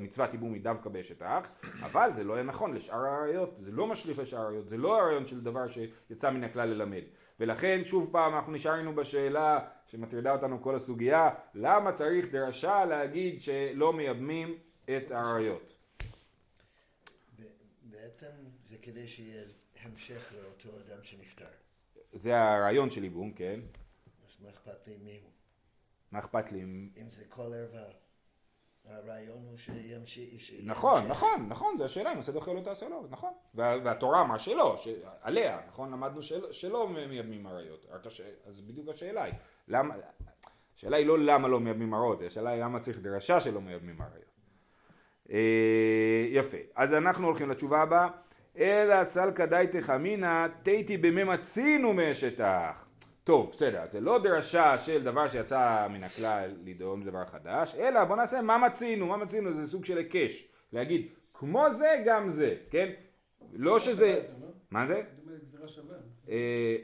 מצוות 0.00 0.32
ייבום 0.32 0.54
היא 0.54 0.62
דווקא 0.62 0.90
באשת 0.90 1.22
האח, 1.22 1.50
אבל 1.80 2.10
זה 2.14 2.24
לא 2.24 2.34
היה 2.34 2.42
נכון 2.42 2.74
לשאר 2.74 3.06
הראיות, 3.06 3.56
זה 3.60 3.70
לא 3.72 3.86
משליך 3.86 4.18
לשאר 4.18 4.40
הראיות, 4.40 4.68
זה 4.68 4.76
לא 4.76 5.00
הרעיון 5.00 5.26
של 5.26 5.40
דבר 5.40 5.68
שיצא 5.68 6.30
מן 6.30 6.44
הכלל 6.44 6.68
ללמד. 6.68 7.02
ולכן 7.40 7.80
שוב 7.84 8.08
פעם 8.12 8.34
אנחנו 8.34 8.52
נשארנו 8.52 8.94
בשאלה 8.94 9.58
שמטרידה 9.86 10.32
אותנו 10.32 10.62
כל 10.62 10.74
הסוגיה, 10.74 11.30
למה 11.54 11.92
צריך 11.92 12.32
דרשה 12.32 12.84
להגיד 12.84 13.42
שלא 13.42 13.92
מייבמים 13.92 14.54
את 14.96 15.10
הראיות? 15.10 15.74
בעצם 17.82 18.26
זה 18.64 18.67
כדי 18.82 19.08
שיהיה 19.08 19.42
המשך 19.82 20.32
לאותו 20.36 20.68
אדם 20.80 21.02
שנפטר. 21.02 21.48
זה 22.12 22.40
הרעיון 22.40 22.90
של 22.90 23.04
ייבום, 23.04 23.32
כן. 23.32 23.60
אז 24.26 24.36
מה 24.40 24.50
אכפת 24.50 24.86
לי 24.86 24.96
מי 24.96 25.18
הוא? 25.22 25.30
מה 26.12 26.18
אכפת 26.18 26.52
לי 26.52 26.62
אם... 26.62 26.90
זה 27.10 27.24
כל 27.28 27.52
ערווה. 27.54 27.84
הרעיון 28.84 29.44
הוא 29.48 29.56
שימשיך... 29.56 30.52
נכון, 30.64 31.06
נכון, 31.06 31.46
נכון, 31.48 31.78
זו 31.78 31.84
השאלה 31.84 32.12
אם 32.12 32.16
עושה 32.16 32.32
דוחה 32.32 32.52
לא 32.52 32.60
תעשה 32.60 32.88
לו, 32.88 33.06
נכון. 33.10 33.32
והתורה 33.54 34.20
אמרה 34.20 34.38
שלא, 34.38 34.76
עליה, 35.20 35.60
נכון, 35.68 35.90
למדנו 35.90 36.20
שלא 36.50 36.88
מייבמים 36.88 37.46
עריות, 37.46 37.86
אז 38.46 38.60
בדיוק 38.60 38.88
השאלה 38.88 39.22
היא, 39.22 39.34
למה, 39.68 39.94
השאלה 40.76 40.96
היא 40.96 41.06
לא 41.06 41.18
למה 41.18 41.48
לא 41.48 41.60
מייבמים 41.60 41.94
עריות, 41.94 42.22
השאלה 42.22 42.50
היא 42.50 42.62
למה 42.62 42.80
צריך 42.80 42.98
דרשה 42.98 43.40
שלא 43.40 43.60
מייבמים 43.60 44.02
עריות. 44.02 44.24
אה, 45.30 46.26
יפה, 46.30 46.56
אז 46.74 46.94
אנחנו 46.94 47.26
הולכים 47.26 47.50
לתשובה 47.50 47.82
הבאה, 47.82 48.08
אלא 48.58 49.04
סלקא 49.04 49.46
דייתך 49.46 49.90
אמינא 49.90 50.46
תיתי 50.62 50.96
בממצינו 50.96 51.92
מאשתך. 51.94 52.84
טוב, 53.24 53.50
בסדר, 53.50 53.86
זה 53.86 54.00
לא 54.00 54.22
דרשה 54.22 54.78
של 54.78 55.04
דבר 55.04 55.28
שיצא 55.28 55.86
מן 55.90 56.04
הכלל 56.04 56.50
לדאום 56.64 57.02
לדבר 57.02 57.24
חדש, 57.24 57.74
אלא 57.74 58.04
בוא 58.04 58.16
נעשה 58.16 58.42
מה 58.42 58.58
מצינו, 58.58 59.06
מה 59.06 59.16
מצינו 59.16 59.52
זה 59.54 59.66
סוג 59.66 59.84
של 59.84 59.98
היקש, 59.98 60.48
להגיד 60.72 61.08
כמו 61.34 61.70
זה 61.70 62.02
גם 62.06 62.28
זה, 62.28 62.56
כן? 62.70 62.92
לא 63.52 63.78
שזה... 63.78 64.26
מה 64.70 64.86
זה? 64.86 65.02
אה, 66.28 66.76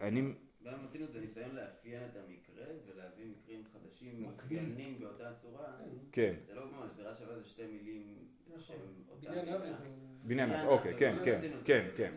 אני... 0.00 0.22
מה 0.60 0.76
מצינו 0.84 1.06
זה 1.06 1.20
ניסיון 1.20 1.50
לאפיין 1.54 2.02
את 2.10 2.16
המקרה 2.16 2.66
ולהביא 2.86 3.24
מקרים 3.26 3.62
חדשים 3.72 4.22
מאופיינים 4.22 5.00
באותה 5.00 5.32
צורה. 5.32 5.66
כן. 6.12 6.34
זה 6.46 6.54
לא 6.54 6.66
ממש, 7.20 7.28
זה 7.28 7.34
רש"י 7.34 7.42
זה 7.42 7.48
שתי 7.48 7.62
מילים 7.66 8.02
נכון. 8.48 8.60
שהן 8.60 8.78
אותה 9.10 9.30
בניין 9.30 9.58
בניין, 10.24 10.50
בניין 10.50 10.66
אוקיי, 10.66 10.92
אף, 10.92 10.98
כן, 10.98 11.14
אבל 11.14 11.24
כן, 11.24 11.50
כן. 11.64 11.86
כן. 11.96 12.12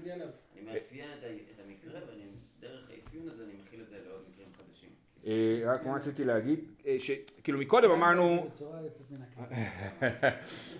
אני 0.53 0.61
מאפיין 0.61 1.07
את 1.55 1.59
המקרה 1.65 1.99
ואני 2.07 2.23
דרך 2.59 2.89
האפיון 2.89 3.27
הזה 3.27 3.43
אני 3.43 3.53
מכיל 3.61 3.81
את 3.81 3.89
זה 3.89 3.97
לעוד 4.07 4.21
מקרים 4.29 4.47
חדשים. 4.57 4.89
אה, 5.25 5.61
רק 5.65 5.85
מה 5.85 5.95
רציתי 5.95 6.23
להגיד, 6.23 6.59
אה, 6.85 6.95
שכאילו 6.99 7.59
מקודם 7.59 7.91
אמרנו, 7.91 8.49
יוצאת 8.83 9.11
מן 9.11 9.21
הכלל. 9.21 9.57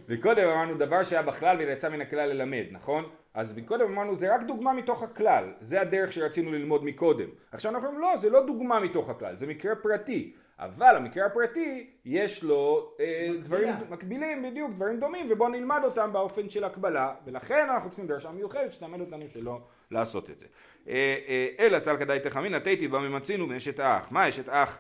מקודם 0.16 0.48
אמרנו 0.48 0.78
דבר 0.78 1.04
שהיה 1.04 1.22
בכלל 1.22 1.58
ויצא 1.58 1.90
מן 1.90 2.02
הכלל 2.02 2.30
ללמד, 2.30 2.66
נכון? 2.72 3.04
אז 3.34 3.58
מקודם 3.58 3.86
אמרנו 3.86 4.16
זה 4.16 4.36
רק 4.36 4.44
דוגמה 4.44 4.74
מתוך 4.74 5.04
הכלל, 5.04 5.54
זה 5.60 5.82
הדרך 5.82 6.12
שרצינו 6.12 6.52
ללמוד 6.52 6.84
מקודם. 6.84 7.30
עכשיו 7.52 7.72
אנחנו 7.72 7.88
אומרים 7.88 8.04
לא, 8.04 8.18
זה 8.18 8.30
לא 8.30 8.46
דוגמה 8.48 8.80
מתוך 8.80 9.10
הכלל, 9.10 9.36
זה 9.36 9.48
מקרה 9.48 9.76
פרטי. 9.76 10.34
אבל 10.62 10.96
המקרה 10.96 11.26
הפרטי 11.26 11.90
יש 12.06 12.44
לו 12.44 12.92
אה. 13.00 13.30
דברים 13.44 13.74
מקבילים, 13.90 14.44
בדיוק, 14.44 14.72
דברים 14.72 15.00
דומים, 15.00 15.28
ובואו 15.30 15.50
נלמד 15.50 15.82
אותם 15.84 16.14
באופן 16.14 16.50
של 16.50 16.64
הקבלה, 16.64 17.14
ולכן 17.26 17.68
אנחנו 17.70 17.90
צריכים 17.90 18.08
דרשה 18.08 18.32
מיוחדת 18.32 18.72
שתלמד 18.72 19.00
אותנו 19.00 19.26
שלא 19.34 19.60
לעשות 19.92 20.30
את 20.30 20.40
זה. 20.40 20.46
אה, 20.88 21.18
אה, 21.28 21.48
אלא 21.60 21.80
סלקא 21.80 22.06
די 22.06 22.18
תחמין, 22.24 22.56
נתתי 22.56 22.88
בה 22.88 23.00
ממצינו 23.00 23.48
מאשת 23.48 23.80
אח. 23.80 24.12
מה 24.12 24.30
אשת 24.30 24.50
אח? 24.50 24.80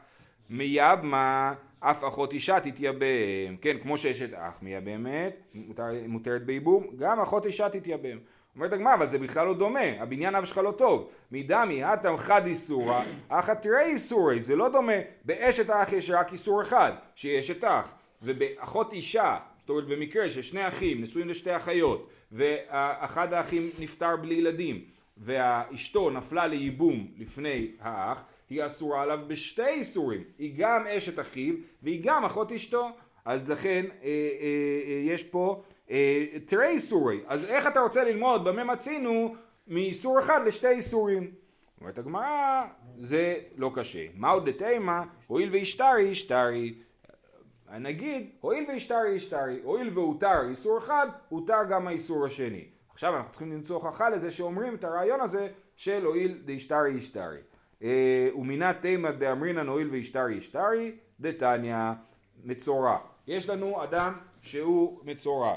מייבמה 0.49 1.53
אף 1.79 2.03
אחות 2.03 2.33
אישה 2.33 2.59
תתייבם, 2.59 3.57
כן, 3.61 3.77
כמו 3.81 3.97
שאשת 3.97 4.33
אח 4.33 4.59
מייבמת, 4.61 5.35
מותר, 5.53 5.87
מותרת 6.07 6.45
בייבום, 6.45 6.87
גם 6.97 7.19
אחות 7.19 7.45
אישה 7.45 7.69
תתייבם. 7.69 8.17
אומרת 8.55 8.73
הגמרא, 8.73 8.93
אבל 8.93 9.07
זה 9.07 9.17
בכלל 9.17 9.45
לא 9.45 9.53
דומה, 9.53 9.85
הבניין 9.99 10.35
אב 10.35 10.45
שלך 10.45 10.57
לא 10.57 10.71
טוב. 10.71 11.09
מדמי 11.31 11.83
הטם 11.83 12.17
חד 12.17 12.45
איסורא, 12.45 13.03
אחא 13.29 13.53
תראה 13.53 13.85
איסורי, 13.85 14.41
זה 14.41 14.55
לא 14.55 14.69
דומה. 14.69 14.93
באשת 15.25 15.69
אח 15.69 15.93
יש 15.93 16.09
רק 16.09 16.33
איסור 16.33 16.61
אחד, 16.61 16.91
שהיא 17.15 17.39
אשת 17.39 17.63
אח. 17.63 17.93
ובאחות 18.21 18.93
אישה, 18.93 19.37
זאת 19.59 19.69
אומרת 19.69 19.87
במקרה 19.87 20.29
ששני 20.29 20.67
אחים 20.67 21.01
נשואים 21.01 21.29
לשתי 21.29 21.55
אחיות, 21.55 22.09
ואחד 22.31 23.33
האחים 23.33 23.63
נפטר 23.79 24.15
בלי 24.15 24.35
ילדים, 24.35 24.81
ואשתו 25.17 26.09
נפלה 26.09 26.47
לייבום 26.47 27.07
לפני 27.17 27.71
האח, 27.79 28.23
היא 28.49 28.65
אסורה 28.65 29.01
עליו 29.01 29.19
בשתי 29.27 29.67
איסורים, 29.67 30.23
היא 30.37 30.53
גם 30.57 30.87
אשת 30.87 31.19
אחיו 31.19 31.53
והיא 31.83 32.01
גם 32.03 32.25
אחות 32.25 32.51
אשתו, 32.51 32.89
אז 33.25 33.49
לכן 33.49 33.85
אה, 34.03 34.07
אה, 34.07 34.11
אה, 34.87 35.13
יש 35.13 35.23
פה 35.23 35.63
תראה 36.45 36.69
איסורי, 36.69 37.19
אז 37.27 37.45
איך 37.45 37.67
אתה 37.67 37.79
רוצה 37.79 38.03
ללמוד 38.03 38.43
במה 38.43 38.63
מצינו 38.63 39.35
מאיסור 39.67 40.19
אחד 40.19 40.41
לשתי 40.45 40.67
איסורים? 40.67 41.31
אומרת 41.81 41.97
הגמרא, 41.97 42.63
זה 42.99 43.35
לא 43.57 43.71
קשה. 43.75 44.05
מהו 44.15 44.39
דתימה? 44.39 45.03
הואיל 45.27 45.49
והשתרי, 45.51 46.11
השתרי. 46.11 46.73
נגיד, 47.79 48.29
הואיל 48.39 48.65
והשתרי, 48.67 49.15
השתרי. 49.15 49.59
הואיל 49.63 49.89
והותר 49.93 50.49
איסור 50.49 50.77
אחד, 50.77 51.07
הותר 51.29 51.63
גם 51.69 51.87
האיסור 51.87 52.25
השני. 52.25 52.65
עכשיו 52.93 53.15
אנחנו 53.15 53.31
צריכים 53.31 53.51
למצוא 53.51 53.75
הוכחה 53.75 54.09
לזה 54.09 54.31
שאומרים 54.31 54.75
את 54.75 54.83
הרעיון 54.83 55.21
הזה 55.21 55.47
של 55.75 56.05
הואיל 56.05 56.41
דהשתרי, 56.45 56.97
השתרי. 56.97 57.37
אה, 57.83 58.29
ומינת 58.35 58.75
תימא 58.81 59.11
דאמרינן 59.11 59.67
הואיל 59.67 59.89
והשתרי, 59.91 60.37
השתרי, 60.37 60.91
דתניא, 61.19 61.75
מצורע. 62.43 62.97
יש 63.27 63.49
לנו 63.49 63.83
אדם 63.83 64.13
שהוא 64.41 64.99
מצורע. 65.03 65.55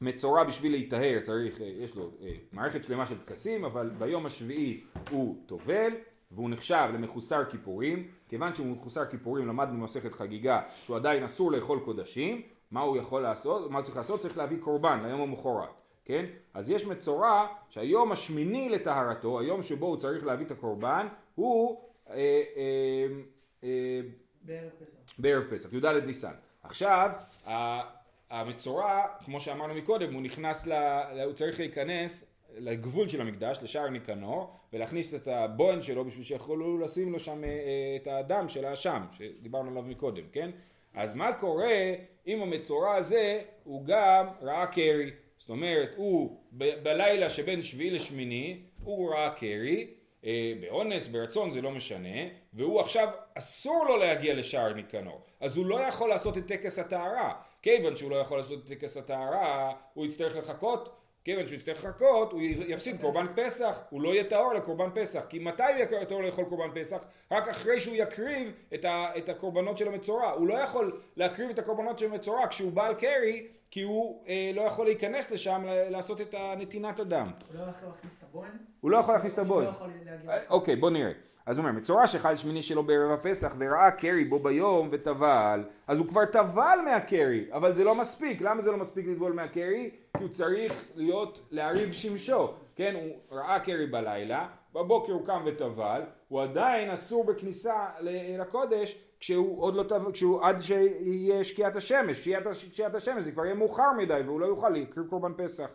ומצורע 0.00 0.44
בשביל 0.44 0.72
להיטהר 0.72 1.20
צריך, 1.22 1.60
אה, 1.60 1.66
יש 1.66 1.96
לו 1.96 2.10
אה, 2.22 2.32
מערכת 2.52 2.84
שלמה 2.84 3.06
של 3.06 3.18
טקסים, 3.18 3.64
אבל 3.64 3.90
ביום 3.98 4.26
השביעי 4.26 4.80
הוא 5.10 5.36
טובל 5.46 5.92
והוא 6.32 6.50
נחשב 6.50 6.88
למחוסר 6.94 7.44
כיפורים, 7.44 8.08
כיוון 8.28 8.54
שהוא 8.54 8.66
מחוסר 8.66 9.04
כיפורים 9.04 9.48
למדנו 9.48 9.80
במסכת 9.80 10.12
חגיגה 10.12 10.60
שהוא 10.84 10.96
עדיין 10.96 11.24
אסור 11.24 11.52
לאכול 11.52 11.80
קודשים, 11.84 12.42
מה 12.70 12.80
הוא 12.80 12.96
יכול 12.96 13.22
לעשות, 13.22 13.70
מה 13.70 13.78
הוא 13.78 13.84
צריך 13.84 13.96
לעשות? 13.96 14.20
צריך 14.20 14.38
להביא 14.38 14.56
קורבן 14.60 15.00
ליום 15.02 15.20
המחרת, 15.20 15.68
כן? 16.04 16.24
אז 16.54 16.70
יש 16.70 16.86
מצורע 16.86 17.46
שהיום 17.68 18.12
השמיני 18.12 18.68
לטהרתו, 18.68 19.40
היום 19.40 19.62
שבו 19.62 19.86
הוא 19.86 19.96
צריך 19.96 20.26
להביא 20.26 20.46
את 20.46 20.50
הקורבן, 20.50 21.06
הוא 21.34 21.80
אה, 22.10 22.14
אה, 22.56 23.06
אה, 23.64 24.00
בערב 25.18 25.42
פסח. 25.50 25.72
י"ד 25.72 25.86
ניסן. 25.86 26.32
עכשיו, 26.62 27.10
המצורע, 28.30 29.06
כמו 29.24 29.40
שאמרנו 29.40 29.74
מקודם, 29.74 30.14
הוא 30.14 30.22
נכנס, 30.22 30.66
ל... 30.66 30.72
הוא 31.24 31.32
צריך 31.32 31.58
להיכנס 31.60 32.24
לגבול 32.56 33.08
של 33.08 33.20
המקדש, 33.20 33.58
לשער 33.62 33.88
ניקנור, 33.88 34.50
ולהכניס 34.72 35.14
את 35.14 35.28
הבוהן 35.28 35.82
שלו 35.82 36.04
בשביל 36.04 36.24
שיכולו 36.24 36.78
לשים 36.78 37.12
לו 37.12 37.18
שם 37.18 37.44
אה, 37.44 37.48
אה, 37.48 37.96
את 38.02 38.06
הדם 38.06 38.48
של 38.48 38.64
האשם, 38.64 39.02
שדיברנו 39.12 39.70
עליו 39.70 39.82
מקודם, 39.82 40.24
כן? 40.32 40.50
אז 40.94 41.14
מה 41.14 41.32
קורה 41.32 41.94
אם 42.26 42.42
המצורע 42.42 42.94
הזה 42.94 43.40
הוא 43.64 43.84
גם 43.84 44.26
ראה 44.42 44.66
קרי? 44.66 45.10
זאת 45.38 45.50
אומרת, 45.50 45.90
הוא 45.96 46.40
ב- 46.52 46.82
בלילה 46.82 47.30
שבין 47.30 47.62
שביעי 47.62 47.90
לשמיני, 47.90 48.62
הוא 48.82 49.14
ראה 49.14 49.30
קרי, 49.30 49.86
אה, 50.24 50.52
באונס, 50.60 51.08
ברצון, 51.08 51.50
זה 51.50 51.62
לא 51.62 51.70
משנה, 51.70 52.18
והוא 52.54 52.80
עכשיו 52.80 53.08
אסור 53.34 53.84
לו 53.88 53.96
להגיע 53.96 54.34
לשער 54.34 54.72
ניקנור, 54.72 55.20
אז 55.40 55.56
הוא 55.56 55.66
לא 55.66 55.80
יכול 55.80 56.08
לעשות 56.08 56.38
את 56.38 56.46
טקס 56.46 56.78
הטהרה, 56.78 57.34
כיוון 57.62 57.96
שהוא 57.96 58.10
לא 58.10 58.16
יכול 58.16 58.38
לעשות 58.38 58.58
את 58.58 58.68
טקס 58.68 58.96
הטהרה, 58.96 59.72
הוא 59.94 60.06
יצטרך 60.06 60.36
לחכות, 60.36 60.98
כיוון 61.24 61.46
שהוא 61.46 61.56
יצטרך 61.56 61.84
לחכות, 61.84 62.32
הוא 62.32 62.40
יפסיד 62.42 63.00
קורבן 63.00 63.26
פסח, 63.34 63.80
הוא 63.90 64.02
לא 64.02 64.08
יהיה 64.08 64.24
טהור 64.24 64.54
לקורבן 64.54 64.88
פסח, 64.94 65.24
כי 65.28 65.38
מתי 65.38 65.62
הוא 65.62 65.70
יהיה 65.70 66.04
טהור 66.04 66.22
לאכול 66.22 66.44
קורבן 66.44 66.80
פסח? 66.80 66.98
רק 67.30 67.48
אחרי 67.48 67.80
שהוא 67.80 67.96
יקריב 67.96 68.52
את, 68.74 68.84
ה, 68.84 69.06
את 69.18 69.28
הקורבנות 69.28 69.78
של 69.78 69.88
המצורע, 69.88 70.30
הוא 70.30 70.48
לא 70.48 70.54
יכול 70.54 71.00
להקריב 71.16 71.50
את 71.50 71.58
הקורבנות 71.58 71.98
של 71.98 72.06
המצורע 72.06 72.46
כשהוא 72.48 72.72
בעל 72.72 72.94
קרי, 72.94 73.46
כי 73.70 73.82
הוא 73.82 74.24
אה, 74.28 74.50
לא 74.54 74.62
יכול 74.62 74.86
להיכנס 74.86 75.30
לשם 75.30 75.64
לעשות 75.90 76.20
את 76.20 76.34
נתינת 76.58 77.00
הדם. 77.00 77.30
הוא 77.48 77.60
לא 77.60 77.70
יכול 77.70 77.88
להכניס 77.88 78.18
את 78.18 78.22
הבוהן? 78.22 78.52
הוא 78.80 78.90
לא 78.90 78.98
יכול 78.98 79.14
להכניס 79.14 79.34
את 79.34 79.38
הבוהן. 79.38 79.66
לא. 79.66 80.30
אה, 80.30 80.38
אוקיי, 80.50 80.76
בוא 80.76 80.90
נראה. 80.90 81.12
אז 81.48 81.58
הוא 81.58 81.66
אומר, 81.66 81.78
מצורע 81.78 82.06
שחל 82.06 82.36
שמיני 82.36 82.62
שלו 82.62 82.82
בערב 82.82 83.10
הפסח 83.10 83.52
וראה 83.58 83.90
קרי 83.90 84.24
בו 84.24 84.38
ביום 84.38 84.88
וטבל, 84.90 85.64
אז 85.86 85.98
הוא 85.98 86.06
כבר 86.08 86.24
טבל 86.24 86.78
מהקרי, 86.84 87.44
אבל 87.52 87.74
זה 87.74 87.84
לא 87.84 87.94
מספיק. 87.94 88.40
למה 88.40 88.62
זה 88.62 88.70
לא 88.70 88.76
מספיק 88.76 89.06
לטבול 89.06 89.32
מהקרי? 89.32 89.90
כי 90.16 90.22
הוא 90.22 90.28
צריך 90.28 90.84
להיות, 90.96 91.40
להריב 91.50 91.92
שמשו. 91.92 92.48
כן, 92.76 92.94
הוא 92.94 93.38
ראה 93.38 93.60
קרי 93.60 93.86
בלילה, 93.86 94.48
בבוקר 94.74 95.12
הוא 95.12 95.26
קם 95.26 95.42
וטבל, 95.46 96.02
הוא 96.28 96.42
עדיין 96.42 96.90
אסור 96.90 97.24
בכניסה 97.24 97.86
לקודש 98.38 98.98
כשהוא 99.20 99.62
עוד 99.62 99.74
לא 99.74 99.82
טבל, 99.82 100.12
כשהוא 100.12 100.44
עד 100.44 100.60
שיהיה 100.60 101.44
שקיעת 101.44 101.76
השמש. 101.76 102.16
שקיעת, 102.16 102.42
שקיעת 102.52 102.94
השמש 102.94 103.22
זה 103.22 103.32
כבר 103.32 103.44
יהיה 103.44 103.54
מאוחר 103.54 103.92
מדי 103.98 104.20
והוא 104.24 104.40
לא 104.40 104.46
יוכל 104.46 104.68
להקריב 104.68 105.06
קורבן 105.06 105.32
פסח. 105.36 105.68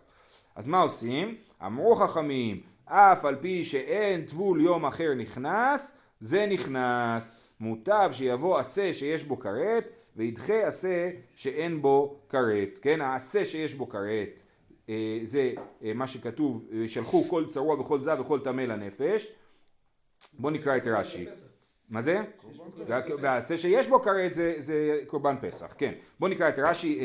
אז 0.55 0.67
מה 0.67 0.81
עושים? 0.81 1.35
אמרו 1.65 1.95
חכמים, 1.95 2.61
אף 2.85 3.25
על 3.25 3.35
פי 3.35 3.65
שאין 3.65 4.25
טבול 4.25 4.61
יום 4.61 4.85
אחר 4.85 5.13
נכנס, 5.17 5.97
זה 6.19 6.45
נכנס. 6.45 7.39
מוטב 7.59 8.09
שיבוא 8.13 8.59
עשה 8.59 8.93
שיש 8.93 9.23
בו 9.23 9.39
כרת, 9.39 9.85
וידחה 10.15 10.67
עשה 10.67 11.09
שאין 11.35 11.81
בו 11.81 12.19
כרת. 12.29 12.79
כן, 12.81 13.01
העשה 13.01 13.45
שיש 13.45 13.73
בו 13.73 13.89
כרת, 13.89 14.29
אה, 14.89 15.19
זה 15.23 15.53
אה, 15.83 15.93
מה 15.93 16.07
שכתוב, 16.07 16.65
אה, 16.73 16.87
שלחו 16.87 17.23
כל 17.23 17.45
צרוע 17.49 17.79
וכל 17.79 18.01
זב 18.01 18.17
וכל 18.19 18.39
טמא 18.43 18.61
לנפש. 18.61 19.31
בוא 20.33 20.51
נקרא 20.51 20.77
את 20.77 20.83
רש"י. 20.85 21.25
מה 21.89 22.01
זה? 22.01 22.21
וה- 22.87 23.01
והעשה 23.21 23.57
שיש 23.57 23.87
בו 23.87 24.01
כרת 24.01 24.33
זה, 24.33 24.55
זה 24.59 24.99
קורבן 25.07 25.35
פסח, 25.41 25.73
כן. 25.77 25.93
בוא 26.19 26.29
נקרא 26.29 26.49
את 26.49 26.59
רש"י. 26.59 26.99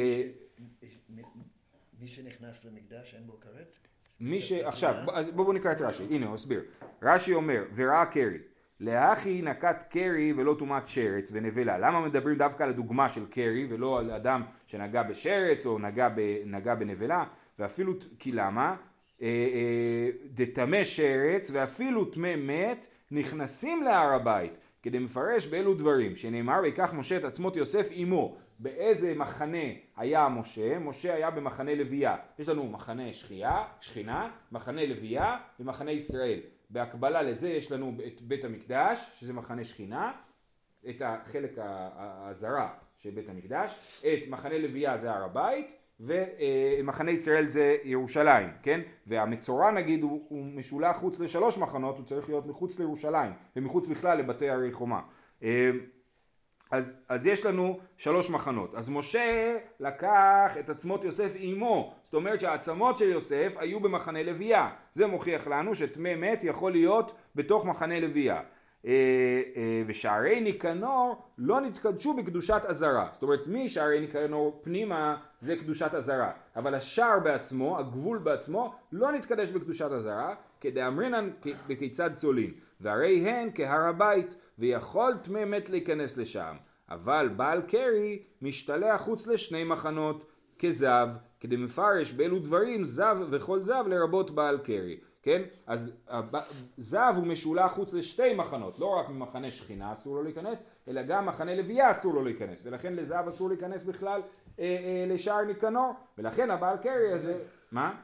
מי 2.01 2.09
שנכנס 2.09 2.65
למקדש 2.65 3.15
אין 3.15 3.27
בו 3.27 3.41
כרת? 3.41 3.88
מי 4.21 4.41
ש... 4.41 4.53
עכשיו, 4.53 4.95
בוא- 5.05 5.13
אז 5.15 5.31
בואו 5.31 5.53
נקרא 5.53 5.73
את 5.73 5.81
רש"י, 5.81 6.03
הנה 6.11 6.27
הוא 6.27 6.35
הסביר. 6.35 6.63
רש"י 7.03 7.35
אומר, 7.35 7.65
וראה 7.75 8.07
קרי, 8.07 8.39
להכי 8.81 9.43
נקט 9.43 9.83
קרי 9.91 10.33
ולא 10.37 10.57
טומאת 10.59 10.89
שרץ 10.89 11.31
ונבלה. 11.33 11.79
למה 11.79 12.01
מדברים 12.07 12.39
דווקא 12.39 12.63
על 12.63 12.69
הדוגמה 12.69 13.09
של 13.09 13.27
קרי 13.31 13.67
ולא 13.71 13.99
על 13.99 14.11
אדם 14.11 14.43
שנגע 14.67 15.03
בשרץ 15.03 15.67
או 15.67 15.79
נגע, 15.79 16.09
ב... 16.09 16.21
נגע 16.47 16.75
בנבלה? 16.75 17.25
ואפילו, 17.59 17.93
כי 18.19 18.33
למה? 18.33 18.77
אה, 19.23 19.27
אה, 19.27 20.11
דטמא 20.35 20.85
שרץ 20.85 21.51
ואפילו 21.53 22.05
טמא 22.05 22.37
מת 22.37 22.87
נכנסים 23.11 23.83
להר 23.83 24.15
הבית. 24.15 24.53
כדי 24.83 24.99
מפרש 24.99 25.47
באלו 25.47 25.75
דברים, 25.75 26.17
שנאמר 26.17 26.61
ויקח 26.63 26.93
משה 26.95 27.17
את 27.17 27.25
עצמות 27.25 27.57
יוסף 27.57 27.87
עמו. 27.91 28.37
באיזה 28.59 29.15
מחנה 29.15 29.67
היה 29.97 30.29
משה? 30.29 30.79
משה 30.79 31.15
היה 31.15 31.31
במחנה 31.31 31.75
לוויה. 31.75 32.17
יש 32.39 32.49
לנו 32.49 32.69
מחנה 32.69 33.13
שחייה, 33.13 33.65
שכינה, 33.81 34.31
מחנה 34.53 34.87
לוויה 34.87 35.37
ומחנה 35.61 35.91
ישראל. 35.91 36.41
בהקבלה 36.71 37.23
לזה 37.23 37.49
יש 37.49 37.73
לנו 37.73 37.93
את 38.07 38.21
בית 38.23 38.45
המקדש, 38.45 39.11
שזה 39.15 39.33
מחנה 39.33 39.65
שכינה, 39.65 40.13
את 40.89 41.03
החלק 41.05 41.53
הזרה 41.59 42.69
של 42.97 43.11
בית 43.11 43.29
המקדש, 43.29 44.01
את 44.01 44.29
מחנה 44.29 44.59
לוויה 44.59 44.99
זה 44.99 45.13
הר 45.13 45.25
הבית, 45.25 45.75
ומחנה 46.01 47.11
ישראל 47.11 47.47
זה 47.47 47.77
ירושלים, 47.85 48.49
כן? 48.63 48.81
והמצורע 49.07 49.71
נגיד 49.71 50.03
הוא, 50.03 50.27
הוא 50.29 50.45
משולח 50.45 50.97
חוץ 50.97 51.21
לשלוש 51.21 51.59
מחנות, 51.59 51.99
הוא 51.99 52.07
צריך 52.07 52.29
להיות 52.29 52.47
מחוץ 52.47 52.79
לירושלים, 52.79 53.33
ומחוץ 53.57 53.89
בכלל 53.89 54.19
לבתי 54.19 54.51
הרי 54.51 54.73
חומה. 54.73 55.01
אז, 56.71 56.97
אז 57.09 57.27
יש 57.27 57.47
לנו 57.47 57.79
שלוש 57.97 58.31
מחנות. 58.31 58.75
אז 58.75 58.89
משה 58.91 59.57
לקח 59.81 60.53
את 60.61 60.71
עצמות 60.71 61.05
יוסף 61.05 61.33
עמו, 61.37 61.95
זאת 62.05 62.15
אומרת 62.15 62.41
שהעצמות 62.41 62.99
של 62.99 63.09
יוסף 63.09 63.53
היו 63.57 63.81
במחנה 63.81 64.23
לוויה. 64.23 64.71
זה 64.93 65.07
מוכיח 65.07 65.47
לנו 65.47 65.75
שטמא 65.75 66.15
מת 66.17 66.45
יכול 66.45 66.73
להיות 66.73 67.13
בתוך 67.35 67.65
מחנה 67.65 68.01
לוויה. 68.01 68.41
אה, 68.87 68.93
אה, 69.57 69.83
ושערי 69.87 70.41
ניקנור 70.41 71.23
לא 71.39 71.61
נתקדשו 71.61 72.15
בקדושת 72.15 72.63
עזרה. 72.67 73.09
זאת 73.13 73.23
אומרת, 73.23 73.41
משערי 73.47 74.01
ניקנור 74.01 74.61
פנימה 74.65 75.17
זה 75.41 75.57
קדושת 75.57 75.95
עזרה. 75.95 76.31
אבל 76.57 76.75
השער 76.75 77.19
בעצמו, 77.19 77.79
הגבול 77.79 78.19
בעצמו, 78.19 78.75
לא 78.93 79.13
נתקדש 79.13 79.51
בקדושת 79.51 79.93
עזרה, 79.93 80.35
כדאמרינן 80.61 81.31
כ- 81.43 81.69
בכיצד 81.69 82.15
צולין. 82.15 82.51
והרי 82.81 83.31
הן 83.31 83.51
כהר 83.55 83.89
הבית, 83.89 84.35
ויכול 84.59 85.15
טמא 85.23 85.45
מת 85.45 85.71
להיכנס 85.71 86.17
לשם. 86.17 86.57
אבל 86.91 87.31
בעל 87.37 87.63
קרי 87.63 88.23
משתלח 88.43 89.01
חוץ 89.01 89.27
לשני 89.27 89.65
מחנות, 89.65 90.25
כזב, 90.59 91.09
כדי 91.41 91.57
מפרש 91.57 92.13
באילו 92.13 92.39
דברים 92.39 92.85
זב 92.85 93.17
וכל 93.31 93.63
זב 93.63 93.85
לרבות 93.89 94.31
בעל 94.31 94.59
קרי. 94.59 95.01
כן? 95.23 95.43
אז 95.67 95.93
זב 96.77 97.13
הוא 97.17 97.27
משולח 97.27 97.73
חוץ 97.73 97.95
לשתי 97.95 98.35
מחנות, 98.35 98.79
לא 98.79 98.87
רק 98.87 99.09
ממחנה 99.09 99.51
שכינה 99.51 99.93
אסור 99.93 100.15
לו 100.15 100.23
להיכנס, 100.23 100.65
אלא 100.89 101.03
גם 101.03 101.27
מחנה 101.27 101.57
לוויה 101.57 101.91
אסור 101.91 102.15
לו 102.15 102.25
להיכנס, 102.25 102.63
ולכן 102.67 102.95
לזב 102.95 103.25
אסור 103.29 103.49
להיכנס 103.49 103.85
בכלל 103.85 104.21
אה, 104.59 104.65
אה, 104.65 105.05
לשער 105.15 105.45
ניקנור, 105.45 105.93
ולכן 106.19 106.51
הבעל 106.51 106.77
קרי 106.77 107.13
הזה, 107.13 107.39
מה? 107.73 107.95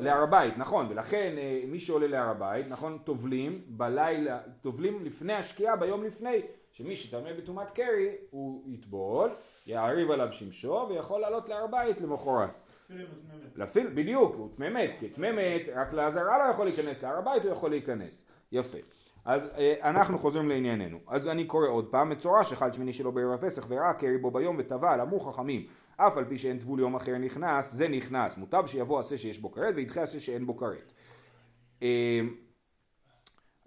להר 0.00 0.22
הבית, 0.22 0.58
נכון, 0.58 0.86
ולכן 0.90 1.34
אה, 1.38 1.62
מי 1.66 1.80
שעולה 1.80 2.06
להר 2.06 2.28
הבית, 2.28 2.68
נכון, 2.68 2.98
טובלים 3.04 3.52
בלילה, 3.68 4.38
טובלים 4.60 5.04
לפני 5.04 5.32
השקיעה, 5.32 5.76
ביום 5.76 6.04
לפני, 6.04 6.42
שמי 6.72 6.96
שטמא 6.96 7.32
בטומאת 7.32 7.70
קרי, 7.70 8.16
הוא 8.30 8.64
יטבול, 8.66 9.30
יעריב 9.66 10.10
עליו 10.10 10.32
שמשו, 10.32 10.86
ויכול 10.88 11.20
לעלות 11.20 11.48
להר 11.48 11.64
הבית 11.64 12.00
למחרת. 12.00 12.50
להפעיל, 13.56 13.86
בדיוק, 13.94 14.34
הוא 14.34 14.48
טמא 14.56 14.70
מת, 14.70 14.90
כי 14.98 15.08
טמא 15.08 15.32
מת, 15.32 15.62
רק 15.74 15.92
לעזרה 15.92 16.38
לא 16.38 16.50
יכול 16.50 16.64
להיכנס, 16.64 17.02
להר 17.02 17.18
הבית 17.18 17.42
הוא 17.42 17.52
יכול 17.52 17.70
להיכנס. 17.70 18.24
יפה. 18.52 18.78
אז 19.24 19.50
אה, 19.58 19.74
אנחנו 19.90 20.18
חוזרים 20.18 20.48
לענייננו. 20.48 20.98
אז 21.08 21.28
אני 21.28 21.44
קורא 21.44 21.68
עוד 21.68 21.86
פעם, 21.90 22.08
מצורע 22.08 22.44
שחל 22.44 22.72
שמיני 22.72 22.92
שלו 22.92 23.12
בערב 23.12 23.32
הפסח 23.32 23.64
וראה 23.68 23.94
קרי 23.94 24.18
בו 24.18 24.30
ביום 24.30 24.56
וטבל, 24.58 25.00
אמרו 25.00 25.20
חכמים, 25.20 25.66
אף 26.06 26.16
על 26.16 26.24
פי 26.24 26.38
שאין 26.38 26.58
טבול 26.58 26.80
יום 26.80 26.94
אחר 26.94 27.18
נכנס, 27.18 27.72
זה 27.72 27.88
נכנס, 27.88 28.36
מוטב 28.36 28.66
שיבוא 28.66 29.00
עשה 29.00 29.18
שיש 29.18 29.38
בו 29.38 29.52
כרת 29.52 29.74
וידחה 29.76 30.02
עשה 30.02 30.20
שאין 30.20 30.46
בו 30.46 30.56
כרת. 30.56 30.92
אה, 31.82 32.20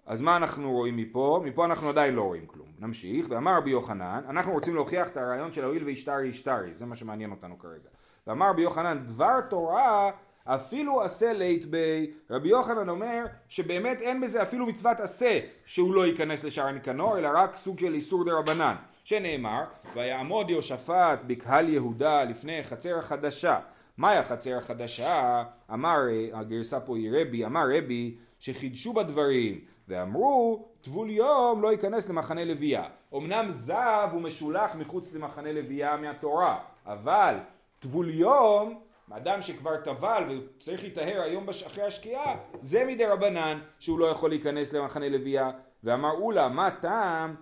אז 0.06 0.20
מה 0.20 0.36
אנחנו 0.36 0.72
רואים 0.72 0.96
מפה? 0.96 1.42
מפה 1.44 1.64
אנחנו 1.64 1.88
עדיין 1.88 2.14
לא 2.14 2.22
רואים 2.22 2.46
כלום. 2.46 2.68
נמשיך, 2.78 3.26
ואמר 3.28 3.56
רבי 3.56 3.70
יוחנן, 3.70 4.22
אנחנו 4.28 4.52
רוצים 4.52 4.74
להוכיח 4.74 5.08
את 5.08 5.16
הרעיון 5.16 5.52
של 5.52 5.64
הואיל 5.64 5.84
וישתרי 5.84 6.28
ישתרי, 6.28 6.74
זה 6.74 6.86
מה 6.86 6.96
שמעניין 6.96 7.30
אותנו 7.30 7.58
כרגע. 7.58 7.88
ואמר 8.26 8.50
רבי 8.50 8.62
יוחנן, 8.62 8.98
דבר 9.06 9.40
תורה 9.50 10.10
אפילו 10.44 11.02
עשה 11.02 11.32
לית 11.32 11.66
בי. 11.66 12.10
רבי 12.30 12.48
יוחנן 12.48 12.88
אומר 12.88 13.24
שבאמת 13.48 14.00
אין 14.00 14.20
בזה 14.20 14.42
אפילו 14.42 14.66
מצוות 14.66 15.00
עשה 15.00 15.40
שהוא 15.66 15.94
לא 15.94 16.06
ייכנס 16.06 16.44
לשער 16.44 16.70
ניקנור, 16.70 17.18
אלא 17.18 17.28
רק 17.34 17.56
סוג 17.56 17.78
של 17.78 17.94
איסור 17.94 18.24
דה 18.24 18.32
רבנן. 18.32 18.74
שנאמר, 19.04 19.64
ויעמוד 19.94 20.50
יהושפט 20.50 21.18
בקהל 21.26 21.68
יהודה 21.68 22.24
לפני 22.24 22.64
חצר 22.64 22.98
החדשה. 22.98 23.58
מהי 23.96 24.18
החצר 24.18 24.58
החדשה? 24.58 25.42
אמר, 25.72 25.98
הגרסה 26.32 26.80
פה 26.80 26.96
היא 26.96 27.10
רבי, 27.12 27.44
אמר 27.44 27.64
רבי 27.76 28.16
שחידשו 28.38 28.92
בדברים 28.92 29.60
ואמרו 29.88 30.68
טבול 30.80 31.10
יום 31.10 31.62
לא 31.62 31.72
ייכנס 31.72 32.08
למחנה 32.08 32.44
לוויה. 32.44 32.84
אמנם 33.14 33.46
זב 33.48 34.08
הוא 34.12 34.20
משולח 34.20 34.74
מחוץ 34.74 35.14
למחנה 35.14 35.52
לוויה 35.52 35.96
מהתורה, 35.96 36.58
אבל 36.86 37.34
טבול 37.78 38.10
יום, 38.10 38.80
אדם 39.10 39.42
שכבר 39.42 39.76
טבל 39.76 40.42
וצריך 40.58 40.82
להיטהר 40.82 41.20
היום 41.22 41.46
בש... 41.46 41.62
אחרי 41.62 41.84
השקיעה, 41.84 42.36
זה 42.60 42.84
מדי 42.84 43.06
רבנן 43.06 43.58
שהוא 43.78 43.98
לא 43.98 44.06
יכול 44.06 44.30
להיכנס 44.30 44.72
למחנה 44.72 45.08
לוויה. 45.08 45.50
ואמר 45.84 46.10
אולה, 46.10 46.48
מה 46.48 46.70
טעם? 46.70 47.34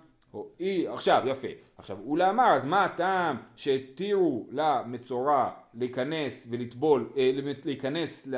אי, 0.61 0.89
עכשיו, 0.89 1.23
יפה. 1.27 1.49
עכשיו, 1.79 1.99
אולה 2.07 2.31
אמר, 2.31 2.53
אז 2.55 2.67
מה 2.67 2.85
הטעם 2.85 3.37
שהתירו 3.57 4.47
למצורע 4.51 5.51
להיכנס 5.75 6.47
ולטבול, 6.51 7.11
אה, 7.17 7.31
להיכנס 7.65 8.27
ל, 8.27 8.37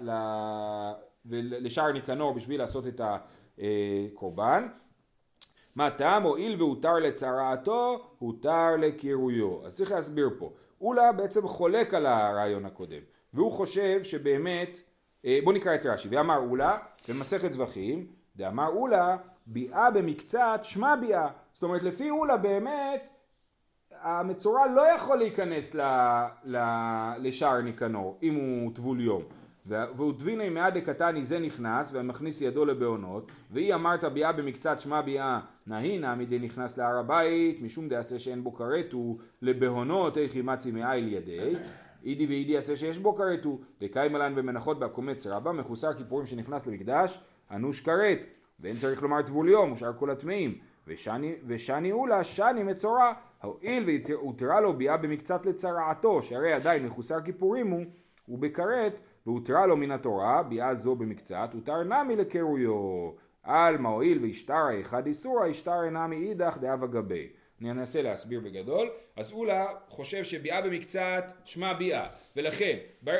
ל, 0.00 0.10
לשער 1.34 1.92
ניקנור 1.92 2.34
בשביל 2.34 2.60
לעשות 2.60 2.84
את 2.86 3.00
הקורבן? 3.58 4.68
מה 5.76 5.90
טעם? 5.90 6.22
הואיל 6.22 6.62
והותר 6.62 6.94
לצרעתו, 6.94 8.10
הותר 8.18 8.76
לקירויו. 8.78 9.66
אז 9.66 9.76
צריך 9.76 9.92
להסביר 9.92 10.30
פה. 10.38 10.52
אולה 10.82 11.12
בעצם 11.12 11.48
חולק 11.48 11.94
על 11.94 12.06
הרעיון 12.06 12.66
הקודם, 12.66 13.02
והוא 13.34 13.52
חושב 13.52 14.02
שבאמת, 14.02 14.78
אה, 15.24 15.38
בוא 15.44 15.52
נקרא 15.52 15.74
את 15.74 15.86
רש"י, 15.86 16.08
ואמר 16.10 16.38
אולה, 16.38 16.78
במסכת 17.08 17.52
זבחים, 17.52 18.06
דאמר 18.36 18.68
אולה, 18.68 19.16
ביאה 19.46 19.90
במקצת, 19.90 20.60
שמע 20.62 20.96
ביאה. 20.96 21.28
זאת 21.52 21.62
אומרת, 21.62 21.82
לפי 21.82 22.10
אולה 22.10 22.36
באמת, 22.36 23.08
המצורע 24.00 24.66
לא 24.66 24.82
יכול 24.82 25.16
להיכנס 25.16 25.74
ל, 25.74 25.80
ל, 26.44 26.58
לשער 27.18 27.60
ניקנור, 27.60 28.18
אם 28.22 28.34
הוא 28.34 28.74
טבול 28.74 29.00
יום. 29.00 29.22
והוא 29.66 30.12
דביני 30.12 30.48
מעד 30.48 30.78
דקתני 30.78 31.24
זה 31.24 31.38
נכנס 31.38 31.90
ומכניס 31.92 32.40
ידו 32.40 32.64
לבעונות 32.64 33.32
ואי 33.50 33.74
אמרת 33.74 34.04
ביאה 34.04 34.32
במקצת 34.32 34.80
שמע 34.80 35.00
ביאה 35.00 35.40
נהי 35.66 35.98
נעמי 35.98 36.26
דנכנס 36.26 36.78
להר 36.78 36.98
הבית 36.98 37.62
משום 37.62 37.88
דעשה 37.88 38.18
שאין 38.18 38.44
בו 38.44 38.54
כרת 38.54 38.92
הוא 38.92 39.18
איך 40.16 40.36
ימצי 40.36 40.70
מאיל 40.70 41.12
ידי. 41.12 41.54
אידי 42.04 42.26
ואידי 42.26 42.56
עשה 42.56 42.76
שיש 42.76 42.98
בו 42.98 43.14
כרת 43.14 43.44
הוא 43.44 43.60
דקיימה 43.80 44.18
לן 44.18 44.34
במנחות 44.34 44.78
בהקומץ 44.78 45.26
רבה 45.26 45.52
מחוסר 45.52 45.94
כיפורים 45.94 46.26
שנכנס 46.26 46.66
למקדש 46.66 47.18
אנוש 47.50 47.80
כרת. 47.80 48.18
ואין 48.60 48.76
צריך 48.76 49.02
לומר 49.02 49.22
טבול 49.22 49.48
יום 49.48 49.72
ושאר 49.72 49.92
כל 49.92 50.10
הטמאים. 50.10 50.58
ושני, 50.86 51.34
ושני 51.46 51.92
אולה 51.92 52.24
שני 52.24 52.62
מצורע. 52.62 53.12
הואיל 53.42 53.84
והותרה 54.08 54.60
לו 54.60 54.76
ביאה 54.76 54.96
במקצת 54.96 55.46
לצרעתו 55.46 56.22
שהרי 56.22 56.52
עדיין 56.52 56.86
מחוסר 56.86 57.20
כיפורים 57.20 57.70
הוא 57.70 57.84
ובכרת 58.28 58.98
והותרה 59.26 59.66
לו 59.66 59.76
מן 59.76 59.90
התורה, 59.90 60.42
ביאה 60.42 60.74
זו 60.74 60.94
במקצת, 60.94 61.50
הותר 61.54 61.82
נמי 61.82 62.16
לקירויו. 62.16 63.10
עלמא 63.42 63.88
הואיל 63.88 64.18
והשתרא 64.22 64.80
אחד 64.80 65.06
איסורא, 65.06 65.46
השתרא 65.46 65.90
נמי 65.90 66.28
אידך 66.28 66.56
דאבה 66.60 66.86
גבי. 66.86 67.28
אני 67.60 67.70
אנסה 67.70 68.02
להסביר 68.02 68.40
בגדול. 68.40 68.90
אז 69.16 69.32
אולה 69.32 69.66
חושב 69.88 70.24
שביאה 70.24 70.62
במקצת, 70.62 71.24
שמע 71.44 71.72
ביאה. 71.72 72.06
ולכן, 72.36 72.76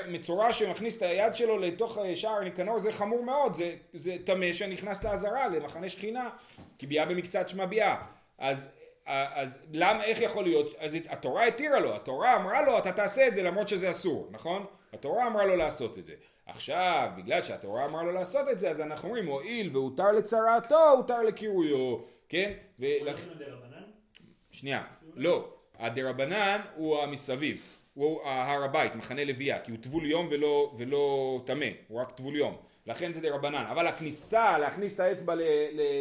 מצורע 0.08 0.52
שמכניס 0.52 0.96
את 0.96 1.02
היד 1.02 1.34
שלו 1.34 1.58
לתוך 1.58 1.98
שער 2.14 2.44
ניקנור 2.44 2.78
זה 2.78 2.92
חמור 2.92 3.24
מאוד, 3.24 3.54
זה, 3.54 3.74
זה 3.92 4.16
טמא 4.24 4.52
שנכנס 4.52 5.04
לעזרה, 5.04 5.48
למחנה 5.48 5.88
שכינה, 5.88 6.30
כי 6.78 6.86
ביאה 6.86 7.06
במקצת, 7.06 7.48
שמע 7.48 7.66
ביאה. 7.66 7.96
אז 8.38 8.68
אז 9.06 9.66
למה, 9.72 10.04
איך 10.04 10.20
יכול 10.20 10.44
להיות, 10.44 10.74
אז 10.78 10.96
התורה 11.08 11.46
התירה 11.46 11.80
לו, 11.80 11.96
התורה 11.96 12.36
אמרה 12.36 12.62
לו 12.62 12.78
אתה 12.78 12.92
תעשה 12.92 13.28
את 13.28 13.34
זה 13.34 13.42
למרות 13.42 13.68
שזה 13.68 13.90
אסור, 13.90 14.28
נכון? 14.30 14.64
התורה 14.92 15.26
אמרה 15.26 15.44
לו 15.44 15.56
לעשות 15.56 15.98
את 15.98 16.06
זה. 16.06 16.14
עכשיו, 16.46 17.10
בגלל 17.16 17.42
שהתורה 17.42 17.84
אמרה 17.84 18.02
לו 18.02 18.12
לעשות 18.12 18.48
את 18.48 18.60
זה, 18.60 18.70
אז 18.70 18.80
אנחנו 18.80 19.08
אומרים, 19.08 19.26
הואיל 19.26 19.70
והותר 19.72 20.12
לצרעתו, 20.12 20.90
הותר 20.96 21.22
לקירויו, 21.22 21.98
כן? 22.28 22.52
ולכ... 22.78 23.20
שנייה, 24.50 24.84
לא, 25.14 25.48
הדרבנן 25.78 26.60
הוא 26.76 26.98
המסביב, 27.02 27.82
הוא 27.94 28.22
הר 28.22 28.64
הבית, 28.64 28.94
מחנה 28.94 29.24
לוויה, 29.24 29.60
כי 29.60 29.70
הוא 29.70 29.78
טבול 29.80 30.06
יום 30.06 30.28
ולא, 30.30 30.72
ולא 30.78 31.40
טמא, 31.46 31.66
הוא 31.88 32.00
רק 32.00 32.10
טבול 32.10 32.36
יום. 32.36 32.56
לכן 32.86 33.12
זה 33.12 33.20
דרבנן, 33.20 33.64
אבל 33.70 33.86
הכניסה, 33.86 34.58
להכניס 34.58 34.94
את 34.94 35.00
האצבע 35.00 35.34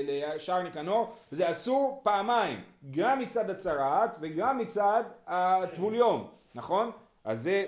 לשער 0.03 0.61
ניקנור, 0.61 1.13
זה 1.31 1.51
אסור 1.51 2.01
פעמיים, 2.03 2.61
גם 2.91 3.19
מצד 3.19 3.49
הצרעת 3.49 4.17
וגם 4.21 4.57
מצד 4.57 5.03
הטבול 5.27 5.95
יום, 5.95 6.27
נכון? 6.55 6.91
אז 7.23 7.41
זה 7.41 7.65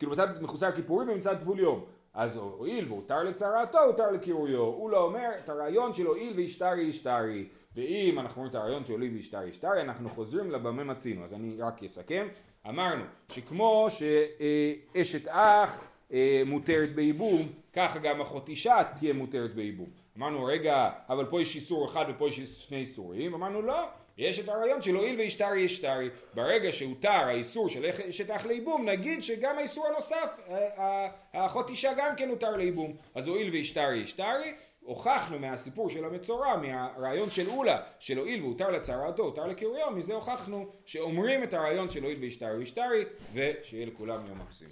כאילו 0.00 0.12
מצד 0.12 0.42
מחוסר 0.42 0.72
כיפורים 0.72 1.08
ומצד 1.08 1.38
טבול 1.38 1.60
יום. 1.60 1.84
אז 2.14 2.36
הואיל 2.36 2.84
והותר 2.88 3.22
לצרעתו, 3.22 3.78
הותר 3.78 4.10
לקירויו. 4.10 4.60
הוא 4.60 4.90
לא 4.90 5.02
אומר 5.04 5.28
את 5.44 5.48
הרעיון 5.48 5.92
של 5.92 6.06
הואיל 6.06 6.32
וישתרי 6.36 6.82
ישתרי. 6.82 7.48
ואם 7.76 8.18
אנחנו 8.18 8.36
רואים 8.36 8.50
את 8.50 8.54
הרעיון 8.54 8.84
של 8.84 8.92
הואיל 8.92 9.12
וישתרי 9.14 9.48
ישתרי, 9.48 9.80
אנחנו 9.80 10.10
חוזרים 10.10 10.50
לבמה 10.50 10.84
מצינו. 10.84 11.24
אז 11.24 11.32
אני 11.34 11.56
רק 11.60 11.82
אסכם. 11.82 12.28
אמרנו 12.68 13.04
שכמו 13.28 13.86
שאשת 13.90 15.28
אח 15.28 15.84
מותרת 16.46 16.94
בייבום, 16.94 17.40
ככה 17.72 17.98
גם 17.98 18.20
אחות 18.20 18.48
אישה 18.48 18.82
תהיה 18.98 19.12
מותרת 19.12 19.54
בייבום. 19.54 19.90
אמרנו 20.18 20.44
רגע, 20.44 20.90
אבל 21.08 21.24
פה 21.24 21.42
יש 21.42 21.56
איסור 21.56 21.86
אחד 21.86 22.04
ופה 22.08 22.28
יש 22.28 22.40
שני 22.40 22.78
איסורים. 22.78 23.34
אמרנו 23.34 23.62
לא, 23.62 23.88
יש 24.20 24.38
את 24.38 24.48
הרעיון 24.48 24.82
של 24.82 24.94
הואיל 24.94 25.16
וישתרי 25.16 25.60
ישתרי. 25.60 26.08
ברגע 26.34 26.72
שהותר 26.72 27.08
האיסור 27.08 27.68
של 28.10 28.30
אח 28.36 28.46
לייבום, 28.46 28.88
נגיד 28.88 29.22
שגם 29.22 29.58
האיסור 29.58 29.86
הנוסף, 29.86 30.40
האחות 31.32 31.70
אישה 31.70 31.92
גם 31.96 32.16
כן 32.16 32.28
הותר 32.28 32.56
לייבום. 32.56 32.96
אז 33.14 33.28
הואיל 33.28 33.50
וישתרי 33.50 33.98
ישתרי, 33.98 34.54
הוכחנו 34.80 35.38
מהסיפור 35.38 35.90
של 35.90 36.04
המצורע, 36.04 36.56
מהרעיון 36.56 37.30
של 37.30 37.48
אולה, 37.48 37.80
של 37.98 38.18
הואיל 38.18 38.42
והותר 38.42 38.70
לצרעתו, 38.70 39.22
הותר 39.22 39.46
לקיריו, 39.46 39.90
מזה 39.90 40.14
הוכחנו 40.14 40.66
שאומרים 40.84 41.42
את 41.42 41.54
הרעיון 41.54 41.90
של 41.90 42.02
הואיל 42.02 42.18
וישתרי 42.20 42.62
ישתרי, 42.62 43.04
ושיהיה 43.34 43.86
לכולם 43.86 44.26
יום 44.28 44.38
מקסים. 44.38 44.68